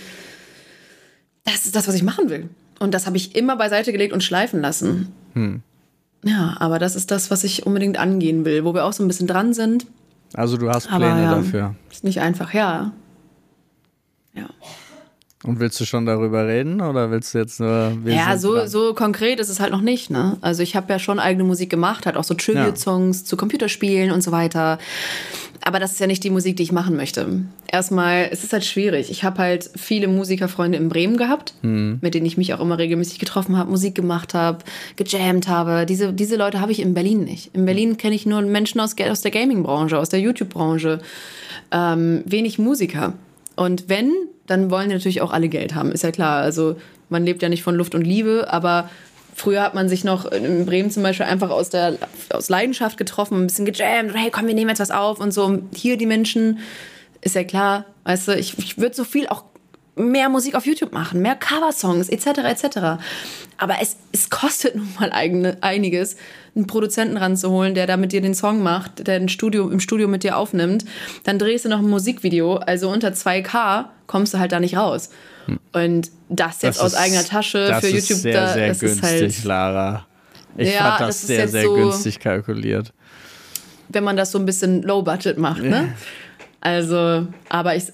[1.43, 2.49] das ist das, was ich machen will.
[2.79, 5.11] Und das habe ich immer beiseite gelegt und schleifen lassen.
[5.33, 5.61] Hm.
[6.23, 9.07] Ja, aber das ist das, was ich unbedingt angehen will, wo wir auch so ein
[9.07, 9.87] bisschen dran sind.
[10.33, 11.75] Also du hast Pläne aber, ja, dafür.
[11.91, 12.91] Ist nicht einfach, ja.
[14.33, 14.49] Ja.
[15.43, 17.97] Und willst du schon darüber reden oder willst du jetzt nur.
[18.05, 20.37] Ja, so, so konkret ist es halt noch nicht, ne?
[20.41, 23.25] Also ich habe ja schon eigene Musik gemacht, halt auch so Tribute-Songs ja.
[23.25, 24.77] zu Computerspielen und so weiter.
[25.63, 27.43] Aber das ist ja nicht die Musik, die ich machen möchte.
[27.71, 29.11] Erstmal, es ist halt schwierig.
[29.11, 31.99] Ich habe halt viele Musikerfreunde in Bremen gehabt, mhm.
[32.01, 34.59] mit denen ich mich auch immer regelmäßig getroffen habe, Musik gemacht habe,
[34.95, 35.85] gejammt habe.
[35.85, 37.55] Diese, diese Leute habe ich in Berlin nicht.
[37.55, 40.99] In Berlin kenne ich nur Menschen aus, aus der Gaming-Branche, aus der YouTube-Branche.
[41.71, 43.13] Ähm, wenig Musiker.
[43.55, 44.13] Und wenn,
[44.47, 46.41] dann wollen die natürlich auch alle Geld haben, ist ja klar.
[46.41, 46.75] Also
[47.09, 48.89] man lebt ja nicht von Luft und Liebe, aber
[49.35, 51.97] früher hat man sich noch in Bremen zum Beispiel einfach aus der
[52.31, 55.59] aus Leidenschaft getroffen, ein bisschen gejammt, hey komm, wir nehmen jetzt was auf und so.
[55.73, 56.59] Hier die Menschen,
[57.21, 59.43] ist ja klar, weißt du, ich, ich würde so viel auch
[59.95, 62.25] mehr Musik auf YouTube machen, mehr Coversongs etc.
[62.43, 62.77] etc.
[63.57, 66.15] Aber es, es kostet nun mal eigene, einiges,
[66.55, 70.07] einen Produzenten ranzuholen, der da mit dir den Song macht, der ein Studio, im Studio
[70.07, 70.85] mit dir aufnimmt.
[71.23, 75.09] Dann drehst du noch ein Musikvideo, also unter 2K kommst du halt da nicht raus.
[75.45, 75.59] Hm.
[75.73, 79.03] Und das jetzt das aus ist, eigener Tasche für YouTube, sehr, da, sehr das günstig,
[79.03, 80.05] ist halt, Lara.
[80.57, 82.93] Ich ja, fand das, das sehr, sehr so, günstig kalkuliert.
[83.89, 85.93] Wenn man das so ein bisschen low budget macht, ne?
[86.61, 87.85] Also, aber ich,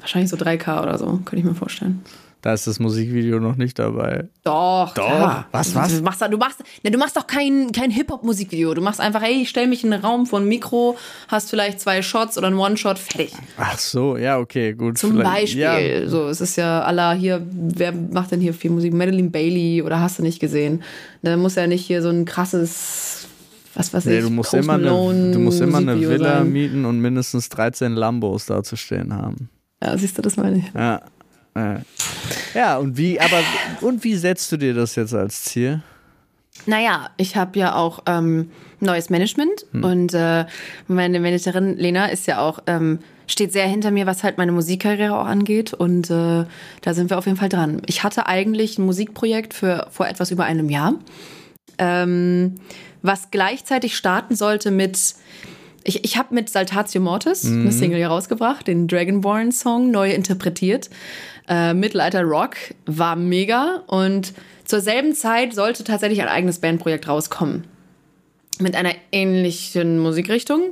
[0.00, 2.02] wahrscheinlich so 3K oder so, könnte ich mir vorstellen.
[2.46, 4.28] Da ist das Musikvideo noch nicht dabei.
[4.44, 5.04] Doch, doch.
[5.04, 5.46] Klar.
[5.50, 5.96] Was, was?
[5.96, 8.72] Du machst, du machst, ne, du machst doch kein, kein Hip-Hop-Musikvideo.
[8.72, 11.80] Du machst einfach, hey, ich stell mich in einen Raum vor ein Mikro, hast vielleicht
[11.80, 13.32] zwei Shots oder einen One-Shot, fertig.
[13.56, 14.96] Ach so, ja, okay, gut.
[14.96, 15.60] Zum Beispiel.
[15.60, 16.08] Ja.
[16.08, 18.94] So, es ist ja aller hier, wer macht denn hier viel Musik?
[18.94, 20.84] Madeline Bailey oder hast du nicht gesehen?
[21.22, 23.26] Da muss ja nicht hier so ein krasses
[23.76, 26.52] was weiß nee, ich, du musst immer eine, du musst immer eine Villa sein.
[26.52, 29.50] mieten und mindestens 13 Lambos da zu stehen haben.
[29.82, 30.64] Ja, siehst du, das meine ich.
[30.74, 31.02] Ja.
[32.54, 33.40] Ja, und wie, aber
[33.80, 35.82] und wie setzt du dir das jetzt als Ziel?
[36.66, 39.84] Naja, ich habe ja auch ähm, neues Management hm.
[39.84, 40.46] und äh,
[40.88, 45.18] meine Managerin Lena ist ja auch, ähm, steht sehr hinter mir, was halt meine Musikkarriere
[45.18, 46.44] auch angeht und äh,
[46.82, 47.82] da sind wir auf jeden Fall dran.
[47.86, 50.94] Ich hatte eigentlich ein Musikprojekt für vor etwas über einem Jahr,
[51.78, 52.54] ähm,
[53.06, 55.14] was gleichzeitig starten sollte mit
[55.86, 57.62] ich, ich habe mit Saltatio Mortis mhm.
[57.62, 60.90] eine Single hier rausgebracht, den Dragonborn-Song neu interpretiert.
[61.48, 67.64] Äh, Mittelalter Rock war mega und zur selben Zeit sollte tatsächlich ein eigenes Bandprojekt rauskommen.
[68.58, 70.70] Mit einer ähnlichen Musikrichtung.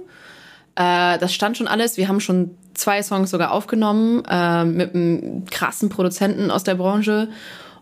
[0.74, 1.96] Äh, das stand schon alles.
[1.96, 7.28] Wir haben schon zwei Songs sogar aufgenommen äh, mit einem krassen Produzenten aus der Branche.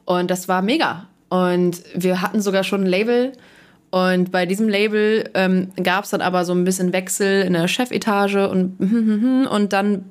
[0.05, 1.09] Und das war mega.
[1.31, 3.33] Und wir hatten sogar schon ein Label.
[3.93, 7.69] Und bei diesem Label ähm, gab es dann aber so ein bisschen Wechsel in der
[7.69, 8.81] Chefetage und,
[9.51, 10.07] und dann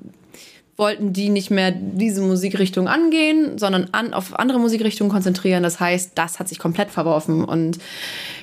[0.77, 5.63] wollten die nicht mehr diese Musikrichtung angehen, sondern an, auf andere Musikrichtungen konzentrieren.
[5.63, 7.79] Das heißt, das hat sich komplett verworfen und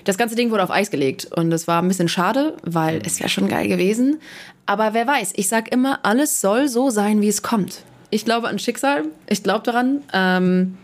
[0.04, 1.26] das ganze Ding wurde auf Eis gelegt.
[1.26, 4.18] Und das war ein bisschen schade, weil es wäre schon geil gewesen.
[4.66, 7.82] Aber wer weiß, ich sag immer, alles soll so sein, wie es kommt.
[8.10, 10.02] Ich glaube an Schicksal, ich glaube daran.
[10.12, 10.78] Ähm,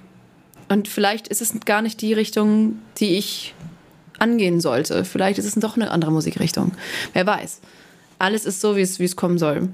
[0.68, 3.52] und vielleicht ist es gar nicht die Richtung, die ich
[4.18, 5.04] angehen sollte.
[5.04, 6.72] Vielleicht ist es doch eine andere Musikrichtung.
[7.12, 7.60] Wer weiß.
[8.18, 9.68] Alles ist so, wie es, kommen soll.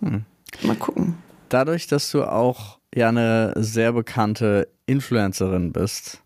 [0.00, 0.24] Hm.
[0.62, 1.14] Mal gucken.
[1.48, 6.22] Dadurch, dass du auch ja eine sehr bekannte Influencerin bist,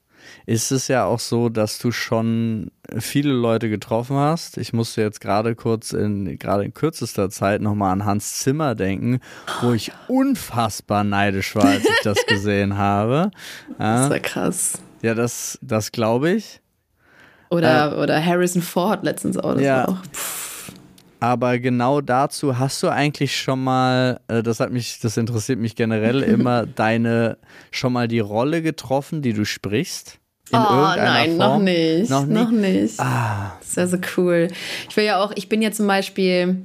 [0.47, 4.59] ist es ja auch so, dass du schon viele Leute getroffen hast.
[4.59, 9.21] Ich musste jetzt gerade kurz in, gerade in kürzester Zeit nochmal an Hans Zimmer denken,
[9.61, 13.31] wo ich unfassbar neidisch war, als ich das gesehen habe.
[13.79, 14.03] Ja.
[14.03, 14.79] Das war krass.
[15.03, 16.62] Ja, das, das glaube ich.
[17.53, 19.55] Oder, äh, oder Harrison Ford letztens auch.
[19.55, 19.89] Das ja.
[19.89, 19.99] Auch,
[21.21, 25.77] aber genau dazu hast du eigentlich schon mal, äh, das hat mich, das interessiert mich
[25.77, 27.37] generell immer, deine
[27.71, 30.19] schon mal die Rolle getroffen, die du sprichst?
[30.51, 31.39] In oh nein, Form?
[31.39, 32.11] noch nicht.
[32.11, 32.99] Noch, noch nicht.
[32.99, 33.53] Ah.
[33.61, 34.49] Das ist ja so cool.
[34.89, 36.57] Ich will ja auch, ich bin ja zum Beispiel,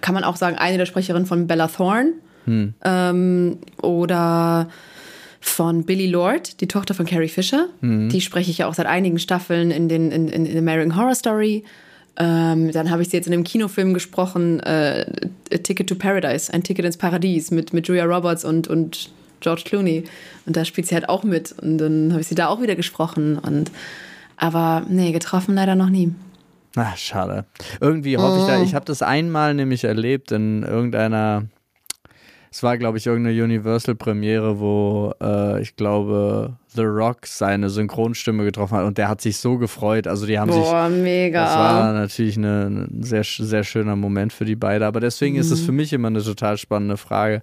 [0.00, 2.12] kann man auch sagen, eine der Sprecherinnen von Bella Thorne.
[2.44, 2.74] Hm.
[2.84, 4.68] Ähm, oder
[5.48, 7.68] von Billy Lord, die Tochter von Carrie Fisher.
[7.80, 8.08] Mhm.
[8.08, 11.14] Die spreche ich ja auch seit einigen Staffeln in den in, in, in American Horror
[11.14, 11.64] Story.
[12.18, 15.06] Ähm, dann habe ich sie jetzt in einem Kinofilm gesprochen, äh,
[15.52, 19.62] A Ticket to Paradise, ein Ticket ins Paradies mit, mit Julia Roberts und, und George
[19.66, 20.04] Clooney.
[20.46, 21.54] Und da spielt sie halt auch mit.
[21.60, 23.38] Und dann habe ich sie da auch wieder gesprochen.
[23.38, 23.70] Und
[24.36, 26.12] aber nee, getroffen leider noch nie.
[26.74, 27.44] Ach, schade.
[27.80, 28.42] Irgendwie hoffe oh.
[28.42, 31.44] ich da, ich habe das einmal nämlich erlebt in irgendeiner
[32.56, 38.78] es war, glaube ich, irgendeine Universal-Premiere, wo äh, ich glaube The Rock seine Synchronstimme getroffen
[38.78, 40.06] hat und der hat sich so gefreut.
[40.06, 41.02] Also die haben Boah, sich.
[41.02, 41.44] mega.
[41.44, 44.86] Das war natürlich eine, ein sehr, sehr schöner Moment für die beiden.
[44.86, 45.42] Aber deswegen mhm.
[45.42, 47.42] ist es für mich immer eine total spannende Frage.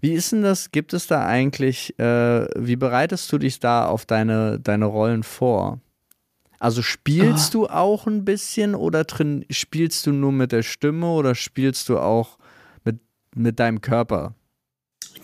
[0.00, 0.70] Wie ist denn das?
[0.70, 5.80] Gibt es da eigentlich, äh, wie bereitest du dich da auf deine, deine Rollen vor?
[6.60, 7.62] Also spielst oh.
[7.62, 11.98] du auch ein bisschen oder drin, spielst du nur mit der Stimme oder spielst du
[11.98, 12.38] auch
[12.84, 13.00] mit,
[13.34, 14.36] mit deinem Körper?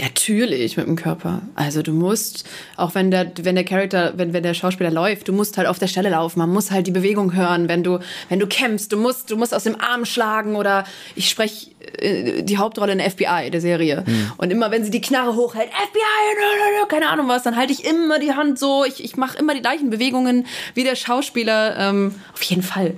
[0.00, 1.42] Natürlich mit dem Körper.
[1.54, 2.44] Also du musst,
[2.76, 5.78] auch wenn der, wenn der Charakter, wenn, wenn der Schauspieler läuft, du musst halt auf
[5.78, 6.38] der Stelle laufen.
[6.38, 8.92] Man muss halt die Bewegung hören, wenn du, wenn du kämpfst.
[8.92, 10.84] Du musst, du musst aus dem Arm schlagen oder
[11.16, 14.04] ich spreche äh, die Hauptrolle in FBI, der Serie.
[14.06, 14.32] Mhm.
[14.38, 18.18] Und immer wenn sie die Knarre hochhält, FBI, keine Ahnung was, dann halte ich immer
[18.18, 18.84] die Hand so.
[18.84, 21.76] Ich, ich mache immer die gleichen Bewegungen wie der Schauspieler.
[21.76, 22.94] Ähm, auf jeden Fall.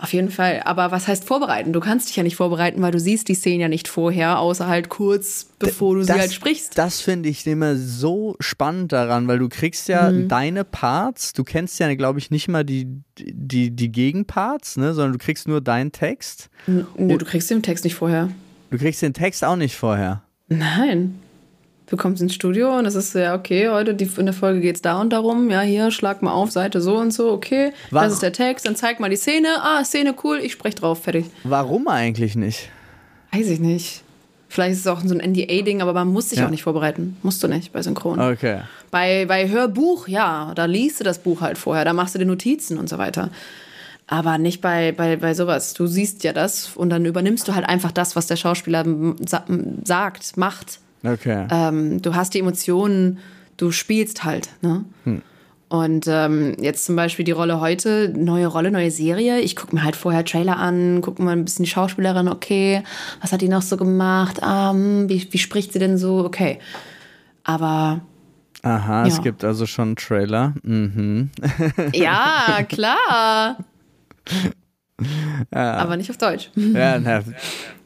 [0.00, 0.62] Auf jeden Fall.
[0.64, 1.72] Aber was heißt vorbereiten?
[1.72, 4.68] Du kannst dich ja nicht vorbereiten, weil du siehst die Szene ja nicht vorher, außer
[4.68, 6.78] halt kurz, bevor du das, sie halt sprichst.
[6.78, 10.28] Das finde ich immer so spannend daran, weil du kriegst ja mhm.
[10.28, 12.86] deine Parts, du kennst ja, glaube ich, nicht mal die,
[13.18, 16.48] die, die Gegenparts, ne, sondern du kriegst nur deinen Text.
[16.68, 18.30] Nee, du kriegst den Text nicht vorher.
[18.70, 20.22] Du kriegst den Text auch nicht vorher.
[20.48, 21.18] Nein
[21.90, 24.76] du kommst ins Studio und es ist ja okay, heute die, in der Folge geht
[24.76, 28.06] es da und darum, ja, hier, schlag mal auf, Seite so und so, okay, Warum?
[28.06, 31.02] das ist der Text, dann zeig mal die Szene, ah, Szene cool, ich sprech drauf,
[31.02, 31.26] fertig.
[31.44, 32.70] Warum eigentlich nicht?
[33.32, 34.02] Weiß ich nicht.
[34.50, 36.46] Vielleicht ist es auch so ein NDA-Ding, aber man muss sich ja.
[36.46, 37.18] auch nicht vorbereiten.
[37.22, 38.18] Musst du nicht bei Synchron.
[38.18, 38.62] Okay.
[38.90, 42.24] Bei, bei Hörbuch, ja, da liest du das Buch halt vorher, da machst du die
[42.24, 43.30] Notizen und so weiter.
[44.06, 45.74] Aber nicht bei, bei, bei sowas.
[45.74, 48.86] Du siehst ja das und dann übernimmst du halt einfach das, was der Schauspieler
[49.84, 50.80] sagt, macht.
[51.04, 51.46] Okay.
[51.50, 53.18] Ähm, du hast die Emotionen,
[53.56, 54.50] du spielst halt.
[54.62, 54.84] Ne?
[55.04, 55.22] Hm.
[55.68, 59.40] Und ähm, jetzt zum Beispiel die Rolle heute, neue Rolle, neue Serie.
[59.40, 62.82] Ich gucke mir halt vorher Trailer an, gucke mal ein bisschen die Schauspielerin, okay,
[63.20, 64.40] was hat die noch so gemacht?
[64.42, 66.24] Um, wie, wie spricht sie denn so?
[66.24, 66.58] Okay.
[67.44, 68.00] Aber.
[68.62, 69.06] Aha, ja.
[69.06, 70.54] es gibt also schon einen Trailer.
[70.62, 71.30] Mhm.
[71.92, 73.58] ja, klar.
[75.52, 75.74] Ja.
[75.74, 76.50] Aber nicht auf Deutsch.
[76.56, 77.22] Ja, na.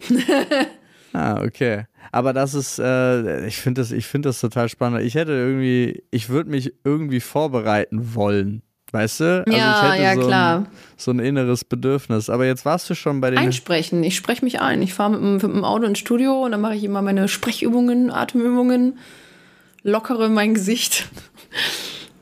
[1.13, 1.85] ah, okay.
[2.11, 5.03] Aber das ist, äh, ich finde das, ich finde das total spannend.
[5.03, 8.63] Ich hätte irgendwie, ich würde mich irgendwie vorbereiten wollen.
[8.93, 9.45] Weißt du?
[9.47, 10.59] Also ja, ich hätte ja, so klar.
[10.59, 10.67] Ein,
[10.99, 12.29] so ein inneres Bedürfnis.
[12.29, 13.39] Aber jetzt warst du schon bei den.
[13.39, 14.05] Einsprechen.
[14.05, 14.83] Ich spreche mich ein.
[14.83, 18.11] Ich fahre mit, mit, dem Auto ins Studio und dann mache ich immer meine Sprechübungen,
[18.11, 18.99] Atemübungen,
[19.83, 21.09] lockere mein Gesicht.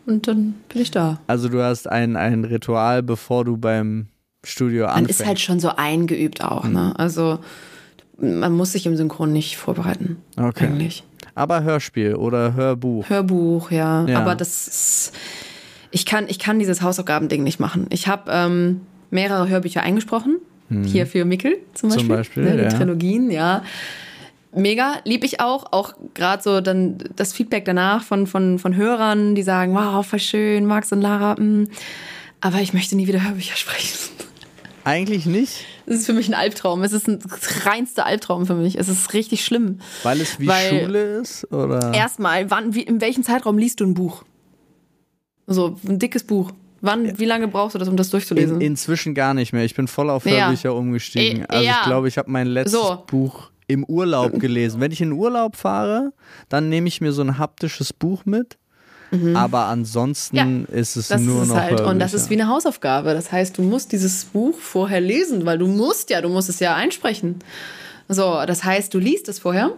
[0.07, 1.21] Und dann bin ich da.
[1.29, 4.09] Also du hast ein, ein Ritual, bevor du beim
[4.43, 5.21] Studio anfängst.
[5.21, 6.73] Man ist halt schon so eingeübt auch, mhm.
[6.73, 6.99] ne?
[6.99, 7.39] Also
[8.21, 10.19] man muss sich im Synchron nicht vorbereiten.
[10.37, 10.67] Okay.
[10.67, 11.05] Eigentlich.
[11.35, 13.09] Aber Hörspiel oder Hörbuch.
[13.09, 14.05] Hörbuch, ja.
[14.07, 14.21] ja.
[14.21, 15.13] Aber das ist,
[15.91, 17.87] ich kann, ich kann dieses Hausaufgabending nicht machen.
[17.91, 20.39] Ich habe ähm, mehrere Hörbücher eingesprochen.
[20.69, 20.85] Hm.
[20.85, 22.07] Hier für Mickel zum Beispiel.
[22.07, 22.69] Zum Beispiel, ne, die ja.
[22.71, 23.63] Trilogien, ja.
[24.53, 25.73] Mega, lieb ich auch.
[25.73, 30.19] Auch gerade so dann das Feedback danach von, von, von Hörern, die sagen, wow, voll
[30.19, 31.37] schön, Max und Lara.
[31.39, 31.45] Mh.
[31.45, 31.69] Mm.
[32.43, 33.99] Aber ich möchte nie wieder Hörbücher sprechen.
[34.85, 35.67] Eigentlich nicht.
[35.91, 36.85] Es ist für mich ein Albtraum.
[36.85, 37.19] Es ist ein
[37.65, 38.79] reinster Albtraum für mich.
[38.79, 39.81] Es ist richtig schlimm.
[40.05, 41.53] Weil es wie Weil Schule ist?
[41.53, 41.93] Oder?
[41.93, 44.23] Erstmal, wann, wie, in welchem Zeitraum liest du ein Buch?
[45.49, 46.53] So, ein dickes Buch.
[46.81, 48.61] Wann, wie lange brauchst du das, um das durchzulesen?
[48.61, 49.65] In, inzwischen gar nicht mehr.
[49.65, 50.71] Ich bin voll auf Hörbücher ja.
[50.71, 51.45] umgestiegen.
[51.47, 51.79] Also ja.
[51.81, 53.03] ich glaube, ich habe mein letztes so.
[53.09, 54.81] Buch im Urlaub gelesen.
[54.81, 56.13] Wenn ich in Urlaub fahre,
[56.49, 58.59] dann nehme ich mir so ein haptisches Buch mit
[59.11, 59.37] Mhm.
[59.37, 60.47] Aber ansonsten ja,
[60.79, 61.57] ist es das nur ist noch.
[61.57, 61.81] Halt.
[61.81, 63.13] Und das ist wie eine Hausaufgabe.
[63.13, 66.61] Das heißt, du musst dieses Buch vorher lesen, weil du musst ja, du musst es
[66.61, 67.41] ja einsprechen.
[68.09, 69.73] So, das heißt, du liest es vorher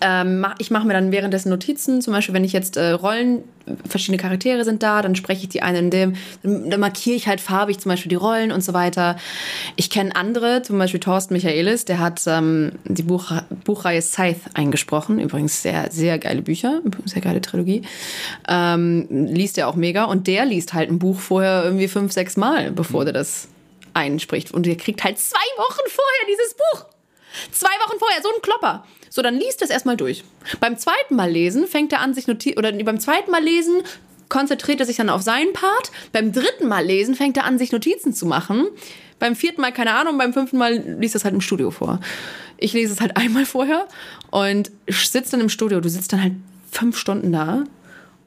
[0.00, 3.44] ähm, ich mache mir dann währenddessen Notizen, zum Beispiel, wenn ich jetzt äh, Rollen,
[3.86, 7.40] verschiedene Charaktere sind da, dann spreche ich die einen in dem, dann, markiere ich halt
[7.40, 9.16] farbig zum Beispiel die Rollen und so weiter.
[9.76, 13.32] Ich kenne andere, zum Beispiel Thorsten Michaelis, der hat ähm, die Buch,
[13.64, 15.18] Buchreihe Scythe eingesprochen.
[15.18, 17.82] Übrigens sehr, sehr geile Bücher, sehr geile Trilogie.
[18.48, 22.36] Ähm, liest er auch mega und der liest halt ein Buch vorher irgendwie fünf, sechs
[22.36, 23.06] Mal, bevor mhm.
[23.06, 23.48] der das
[23.92, 24.50] einspricht.
[24.52, 26.93] Und der kriegt halt zwei Wochen vorher dieses Buch.
[27.50, 28.84] Zwei Wochen vorher, so ein Klopper.
[29.10, 30.24] So, dann liest es erstmal durch.
[30.60, 33.82] Beim zweiten Mal lesen fängt er an, sich notiert, oder beim zweiten Mal lesen
[34.28, 35.92] konzentriert er sich dann auf seinen Part.
[36.12, 38.66] Beim dritten Mal lesen fängt er an, sich Notizen zu machen.
[39.18, 42.00] Beim vierten Mal, keine Ahnung, beim fünften Mal liest er es halt im Studio vor.
[42.56, 43.86] Ich lese es halt einmal vorher
[44.30, 45.80] und sitze dann im Studio.
[45.80, 46.32] Du sitzt dann halt
[46.70, 47.64] fünf Stunden da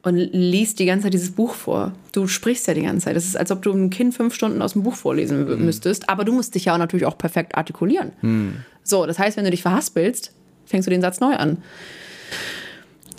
[0.08, 1.92] und liest die ganze Zeit dieses Buch vor.
[2.12, 3.16] Du sprichst ja die ganze Zeit.
[3.16, 5.64] Das ist, als ob du einem Kind fünf Stunden aus dem Buch vorlesen mhm.
[5.64, 6.08] müsstest.
[6.08, 8.12] Aber du musst dich ja auch natürlich auch perfekt artikulieren.
[8.22, 8.56] Mhm.
[8.82, 10.32] So, das heißt, wenn du dich verhaspelst,
[10.64, 11.58] fängst du den Satz neu an.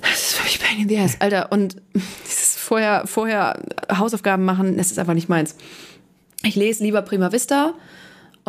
[0.02, 1.52] Das ist für mich pain in the ass, Alter.
[1.52, 1.78] Und
[2.26, 3.62] dieses vorher, vorher
[3.92, 5.56] Hausaufgaben machen, das ist einfach nicht meins.
[6.44, 7.74] Ich lese lieber Prima Vista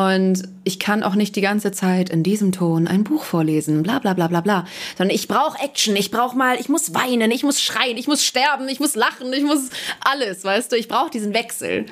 [0.01, 3.99] und ich kann auch nicht die ganze Zeit in diesem Ton ein Buch vorlesen, bla
[3.99, 4.65] bla bla bla bla.
[4.97, 8.25] Sondern ich brauche Action, ich brauche mal, ich muss weinen, ich muss schreien, ich muss
[8.25, 9.69] sterben, ich muss lachen, ich muss
[10.01, 10.77] alles, weißt du?
[10.77, 11.85] Ich brauche diesen Wechsel.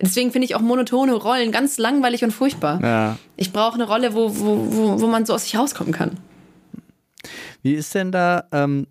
[0.00, 2.80] Deswegen finde ich auch monotone Rollen ganz langweilig und furchtbar.
[2.80, 3.18] Ja.
[3.36, 6.12] Ich brauche eine Rolle, wo, wo, wo, wo man so aus sich rauskommen kann.
[7.62, 8.86] Wie ist denn da, ähm,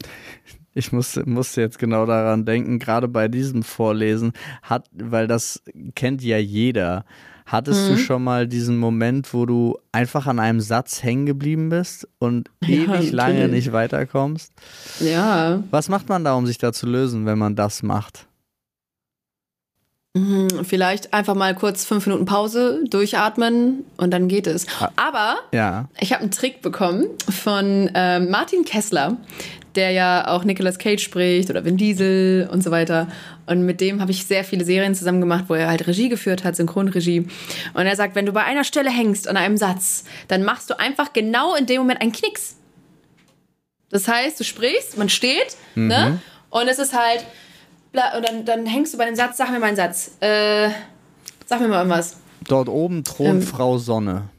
[0.74, 5.63] ich muss, musste jetzt genau daran denken, gerade bei diesem Vorlesen, hat, weil das
[5.95, 7.05] kennt ja jeder.
[7.47, 7.93] Hattest mhm.
[7.93, 12.49] du schon mal diesen Moment, wo du einfach an einem Satz hängen geblieben bist und
[12.61, 14.51] ja, ewig lange nicht weiterkommst?
[14.99, 15.63] Ja.
[15.71, 18.26] Was macht man da, um sich da zu lösen, wenn man das macht?
[20.18, 24.65] Mhm, vielleicht einfach mal kurz fünf Minuten Pause, durchatmen und dann geht es.
[24.80, 24.91] Ah.
[24.95, 25.89] Aber ja.
[25.99, 29.18] ich habe einen Trick bekommen von äh, Martin Kessler,
[29.76, 33.07] der ja auch Nicolas Cage spricht oder Vin Diesel und so weiter.
[33.45, 36.43] Und mit dem habe ich sehr viele Serien zusammen gemacht, wo er halt Regie geführt
[36.43, 37.28] hat, Synchronregie.
[37.74, 40.80] Und er sagt, wenn du bei einer Stelle hängst an einem Satz, dann machst du
[40.80, 42.55] einfach genau in dem Moment einen Knicks.
[43.89, 45.82] Das heißt, du sprichst, man steht, ne?
[45.84, 45.88] mhm.
[45.88, 46.22] ne?
[46.49, 47.26] Und es ist halt
[47.93, 50.11] und dann, dann hängst du bei dem Satz, sag mir mal einen Satz.
[50.19, 50.69] Äh,
[51.45, 52.17] sag mir mal irgendwas.
[52.47, 54.29] Dort oben thront ähm, Frau Sonne.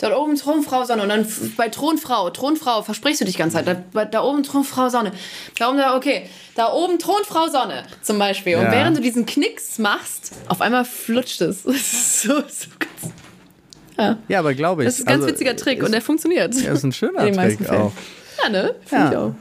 [0.00, 1.02] Dort oben thront Frau Sonne.
[1.02, 1.26] Und dann
[1.56, 3.84] bei Thronfrau, Thronfrau, versprichst du dich ganze Zeit.
[3.92, 5.12] Da, da oben thront Frau Sonne.
[5.58, 6.28] Da oben, okay.
[6.54, 8.56] Da oben thront Frau Sonne zum Beispiel.
[8.56, 8.72] Und ja.
[8.72, 11.62] während du diesen Knicks machst, auf einmal flutscht es.
[12.22, 13.14] so, so ganz,
[13.98, 14.18] ja.
[14.28, 14.88] ja, aber glaube ich.
[14.88, 16.54] Das ist ein ganz also, witziger Trick und der funktioniert.
[16.54, 17.92] Ja, ist ein schöner Trick auch.
[18.42, 18.74] Ja, ne?
[18.84, 19.10] Finde ja.
[19.10, 19.34] ich auch.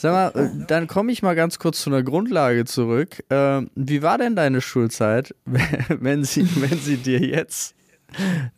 [0.00, 3.22] Sag mal, äh, dann komme ich mal ganz kurz zu einer Grundlage zurück.
[3.28, 7.74] Ähm, wie war denn deine Schulzeit, wenn sie, wenn sie dir jetzt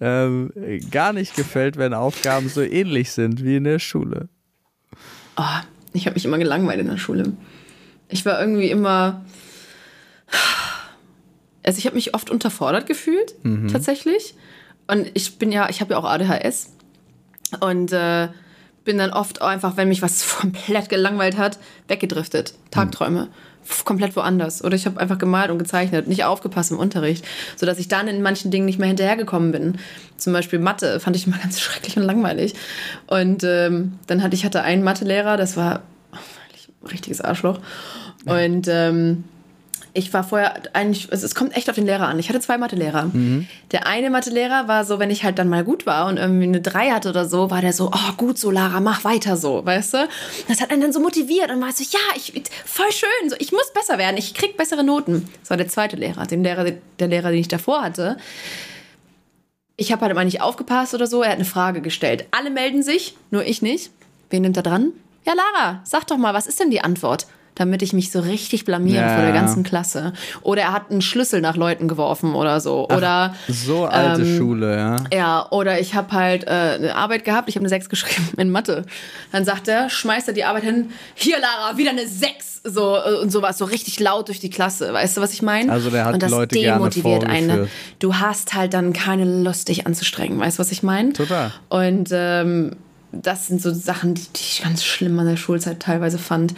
[0.00, 0.52] ähm,
[0.92, 4.28] gar nicht gefällt, wenn Aufgaben so ähnlich sind wie in der Schule?
[5.36, 5.42] Oh,
[5.92, 7.32] ich habe mich immer gelangweilt in der Schule.
[8.08, 9.24] Ich war irgendwie immer.
[11.64, 13.66] Also ich habe mich oft unterfordert gefühlt, mhm.
[13.66, 14.36] tatsächlich.
[14.86, 16.72] Und ich bin ja, ich habe ja auch ADHS.
[17.58, 18.28] Und äh,
[18.84, 21.58] bin dann oft einfach, wenn mich was komplett gelangweilt hat,
[21.88, 22.54] weggedriftet.
[22.70, 23.22] Tagträume.
[23.22, 23.28] Hm.
[23.84, 24.64] Komplett woanders.
[24.64, 27.24] Oder ich habe einfach gemalt und gezeichnet, nicht aufgepasst im Unterricht,
[27.56, 29.78] sodass ich dann in manchen Dingen nicht mehr hinterhergekommen bin.
[30.16, 32.54] Zum Beispiel Mathe fand ich immer ganz schrecklich und langweilig.
[33.06, 36.16] Und ähm, dann hatte ich hatte einen Mathelehrer, das war oh,
[36.82, 37.60] ein richtiges Arschloch.
[38.24, 39.24] Und ähm,
[39.94, 42.18] ich war vorher eigentlich, es, kommt echt auf den Lehrer an.
[42.18, 43.10] Ich hatte zwei Mathelehrer.
[43.12, 43.46] Mhm.
[43.72, 46.60] Der eine Mathelehrer war so, wenn ich halt dann mal gut war und irgendwie eine
[46.62, 49.94] 3 hatte oder so, war der so, oh gut so, Lara, mach weiter so, weißt
[49.94, 50.08] du?
[50.48, 52.32] Das hat einen dann so motiviert und war so, ja, ich,
[52.64, 55.28] voll schön, so, ich muss besser werden, ich krieg bessere Noten.
[55.40, 56.64] Das war der zweite Lehrer, den Lehrer,
[56.98, 58.16] der Lehrer, den ich davor hatte.
[59.76, 62.26] Ich habe halt immer nicht aufgepasst oder so, er hat eine Frage gestellt.
[62.30, 63.90] Alle melden sich, nur ich nicht.
[64.30, 64.92] Wen nimmt er dran?
[65.26, 67.26] Ja, Lara, sag doch mal, was ist denn die Antwort?
[67.54, 70.12] Damit ich mich so richtig blamiere ja, vor der ganzen Klasse.
[70.42, 72.86] Oder er hat einen Schlüssel nach Leuten geworfen oder so.
[72.88, 74.96] Ach, oder so alte ähm, Schule, ja.
[75.12, 78.50] Ja, oder ich habe halt äh, eine Arbeit gehabt, ich habe eine 6 geschrieben in
[78.50, 78.84] Mathe.
[79.32, 82.62] Dann sagt er, schmeißt er die Arbeit hin, hier Lara, wieder eine 6.
[82.64, 84.92] So äh, und sowas, so richtig laut durch die Klasse.
[84.92, 85.70] Weißt du, was ich meine?
[85.70, 87.68] Also der hat und das Leute demotiviert einen.
[87.98, 90.38] Du hast halt dann keine Lust, dich anzustrengen.
[90.38, 91.12] Weißt du, was ich meine?
[91.12, 91.52] Total.
[91.68, 92.76] Und ähm,
[93.12, 96.54] das sind so Sachen, die, die ich ganz schlimm an der Schulzeit teilweise fand.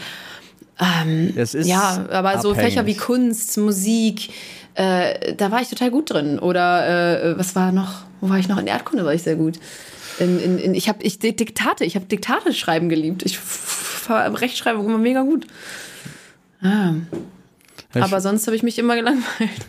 [0.81, 2.43] Ähm, ja, aber abhängig.
[2.43, 4.31] so Fächer wie Kunst, Musik,
[4.75, 6.39] äh, da war ich total gut drin.
[6.39, 8.03] Oder äh, was war noch?
[8.21, 8.59] Wo war ich noch?
[8.59, 9.59] In Erdkunde war ich sehr gut.
[10.19, 13.23] In, in, in, ich habe ich Diktate, ich habe Diktate schreiben geliebt.
[13.25, 13.39] Ich
[14.09, 15.47] war Rechtschreibung immer mega gut.
[16.63, 16.95] Ah.
[17.95, 19.67] Aber sonst habe ich mich immer gelangweilt.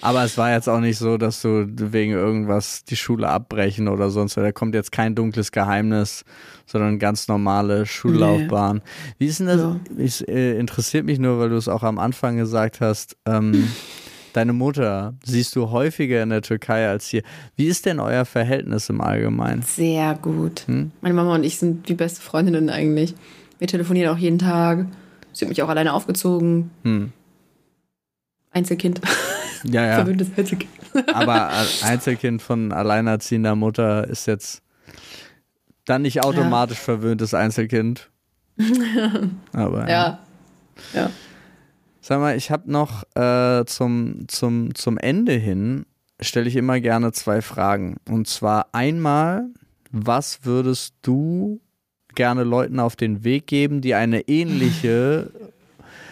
[0.00, 4.10] Aber es war jetzt auch nicht so, dass du wegen irgendwas die Schule abbrechen oder
[4.10, 4.36] sonst.
[4.36, 6.24] Da kommt jetzt kein dunkles Geheimnis,
[6.66, 8.76] sondern ganz normale Schullaufbahn.
[8.76, 8.82] Nee.
[9.18, 9.60] Wie ist denn das?
[9.60, 9.76] Ja.
[9.98, 13.16] Es äh, interessiert mich nur, weil du es auch am Anfang gesagt hast.
[13.26, 13.68] Ähm,
[14.32, 17.22] Deine Mutter siehst du häufiger in der Türkei als hier.
[17.56, 19.62] Wie ist denn euer Verhältnis im Allgemeinen?
[19.62, 20.64] Sehr gut.
[20.66, 20.92] Hm?
[21.00, 23.14] Meine Mama und ich sind die beste Freundinnen eigentlich.
[23.58, 24.86] Wir telefonieren auch jeden Tag.
[25.32, 26.70] Sie hat mich auch alleine aufgezogen.
[26.84, 27.12] Hm.
[28.52, 29.00] Einzelkind.
[29.64, 29.94] Ja, ja.
[29.96, 30.70] Verwöhntes Einzelkind.
[31.14, 31.50] Aber
[31.82, 34.62] Einzelkind von alleinerziehender Mutter ist jetzt
[35.84, 36.84] dann nicht automatisch ja.
[36.84, 38.10] verwöhntes Einzelkind.
[39.52, 40.20] Aber ja.
[40.94, 41.00] ja.
[41.00, 41.10] ja.
[42.00, 45.84] Sag mal, ich habe noch äh, zum, zum, zum Ende hin,
[46.20, 47.96] stelle ich immer gerne zwei Fragen.
[48.08, 49.46] Und zwar einmal,
[49.90, 51.60] was würdest du
[52.14, 55.30] gerne Leuten auf den Weg geben, die eine ähnliche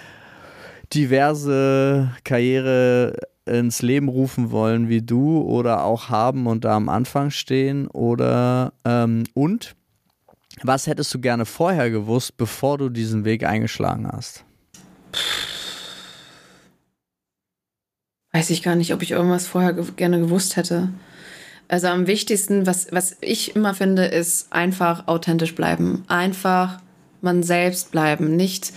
[0.95, 3.15] diverse Karriere
[3.49, 8.73] ins Leben rufen wollen wie du oder auch haben und da am Anfang stehen oder
[8.85, 9.75] ähm, und
[10.63, 14.45] was hättest du gerne vorher gewusst, bevor du diesen Weg eingeschlagen hast?
[18.33, 20.91] Weiß ich gar nicht, ob ich irgendwas vorher ge gerne gewusst hätte.
[21.69, 26.05] Also am wichtigsten, was, was ich immer finde, ist einfach authentisch bleiben.
[26.09, 26.81] Einfach
[27.21, 28.37] man selbst bleiben.
[28.37, 28.73] Nicht,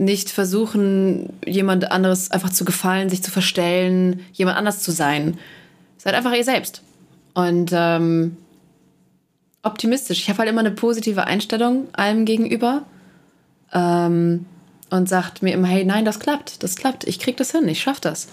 [0.00, 5.38] nicht versuchen, jemand anderes einfach zu gefallen, sich zu verstellen, jemand anders zu sein.
[5.98, 6.82] Seid einfach ihr selbst.
[7.34, 8.36] Und ähm,
[9.62, 10.18] optimistisch.
[10.18, 12.82] Ich habe halt immer eine positive Einstellung allem gegenüber.
[13.72, 14.46] Ähm,
[14.90, 17.80] und sagt mir immer, hey, nein, das klappt, das klappt, ich krieg das hin, ich
[17.80, 18.26] schaff das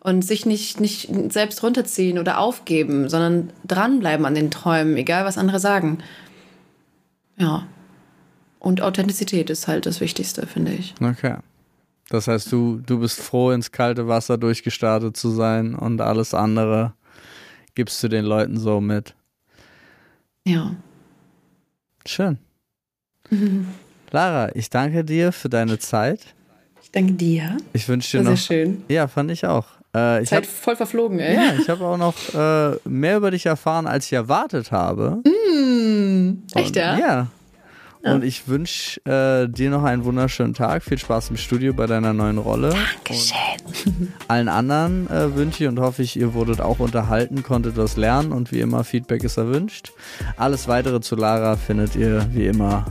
[0.00, 5.38] und sich nicht, nicht selbst runterziehen oder aufgeben, sondern dranbleiben an den Träumen, egal was
[5.38, 5.98] andere sagen.
[7.36, 7.66] Ja.
[8.62, 10.94] Und Authentizität ist halt das Wichtigste, finde ich.
[11.02, 11.34] Okay.
[12.10, 16.92] Das heißt, du, du bist froh, ins kalte Wasser durchgestartet zu sein und alles andere
[17.74, 19.16] gibst du den Leuten so mit.
[20.46, 20.76] Ja.
[22.06, 22.38] Schön.
[24.12, 26.20] Lara, ich danke dir für deine Zeit.
[26.84, 27.56] Ich danke dir.
[27.72, 28.36] Ich wünsche dir noch.
[28.36, 28.84] Sehr schön.
[28.86, 29.66] Ja, fand ich auch.
[29.92, 31.34] Äh, Zeit hab, voll verflogen, ey.
[31.34, 35.20] Ja, ich habe auch noch äh, mehr über dich erfahren, als ich erwartet habe.
[35.24, 36.96] Mm, echt, ja?
[36.96, 37.26] Ja.
[38.02, 40.82] Und ich wünsche äh, dir noch einen wunderschönen Tag.
[40.82, 42.70] Viel Spaß im Studio bei deiner neuen Rolle.
[42.70, 43.36] Dankeschön.
[43.84, 47.96] Und allen anderen äh, wünsche ich und hoffe ich, ihr wurdet auch unterhalten, konntet was
[47.96, 49.92] lernen und wie immer, Feedback ist erwünscht.
[50.36, 52.86] Alles weitere zu Lara findet ihr wie immer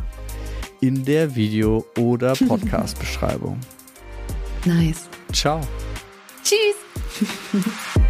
[0.79, 3.59] in der Video- oder Podcast-Beschreibung.
[4.65, 5.09] Nice.
[5.33, 5.61] Ciao.
[6.43, 6.75] Tschüss.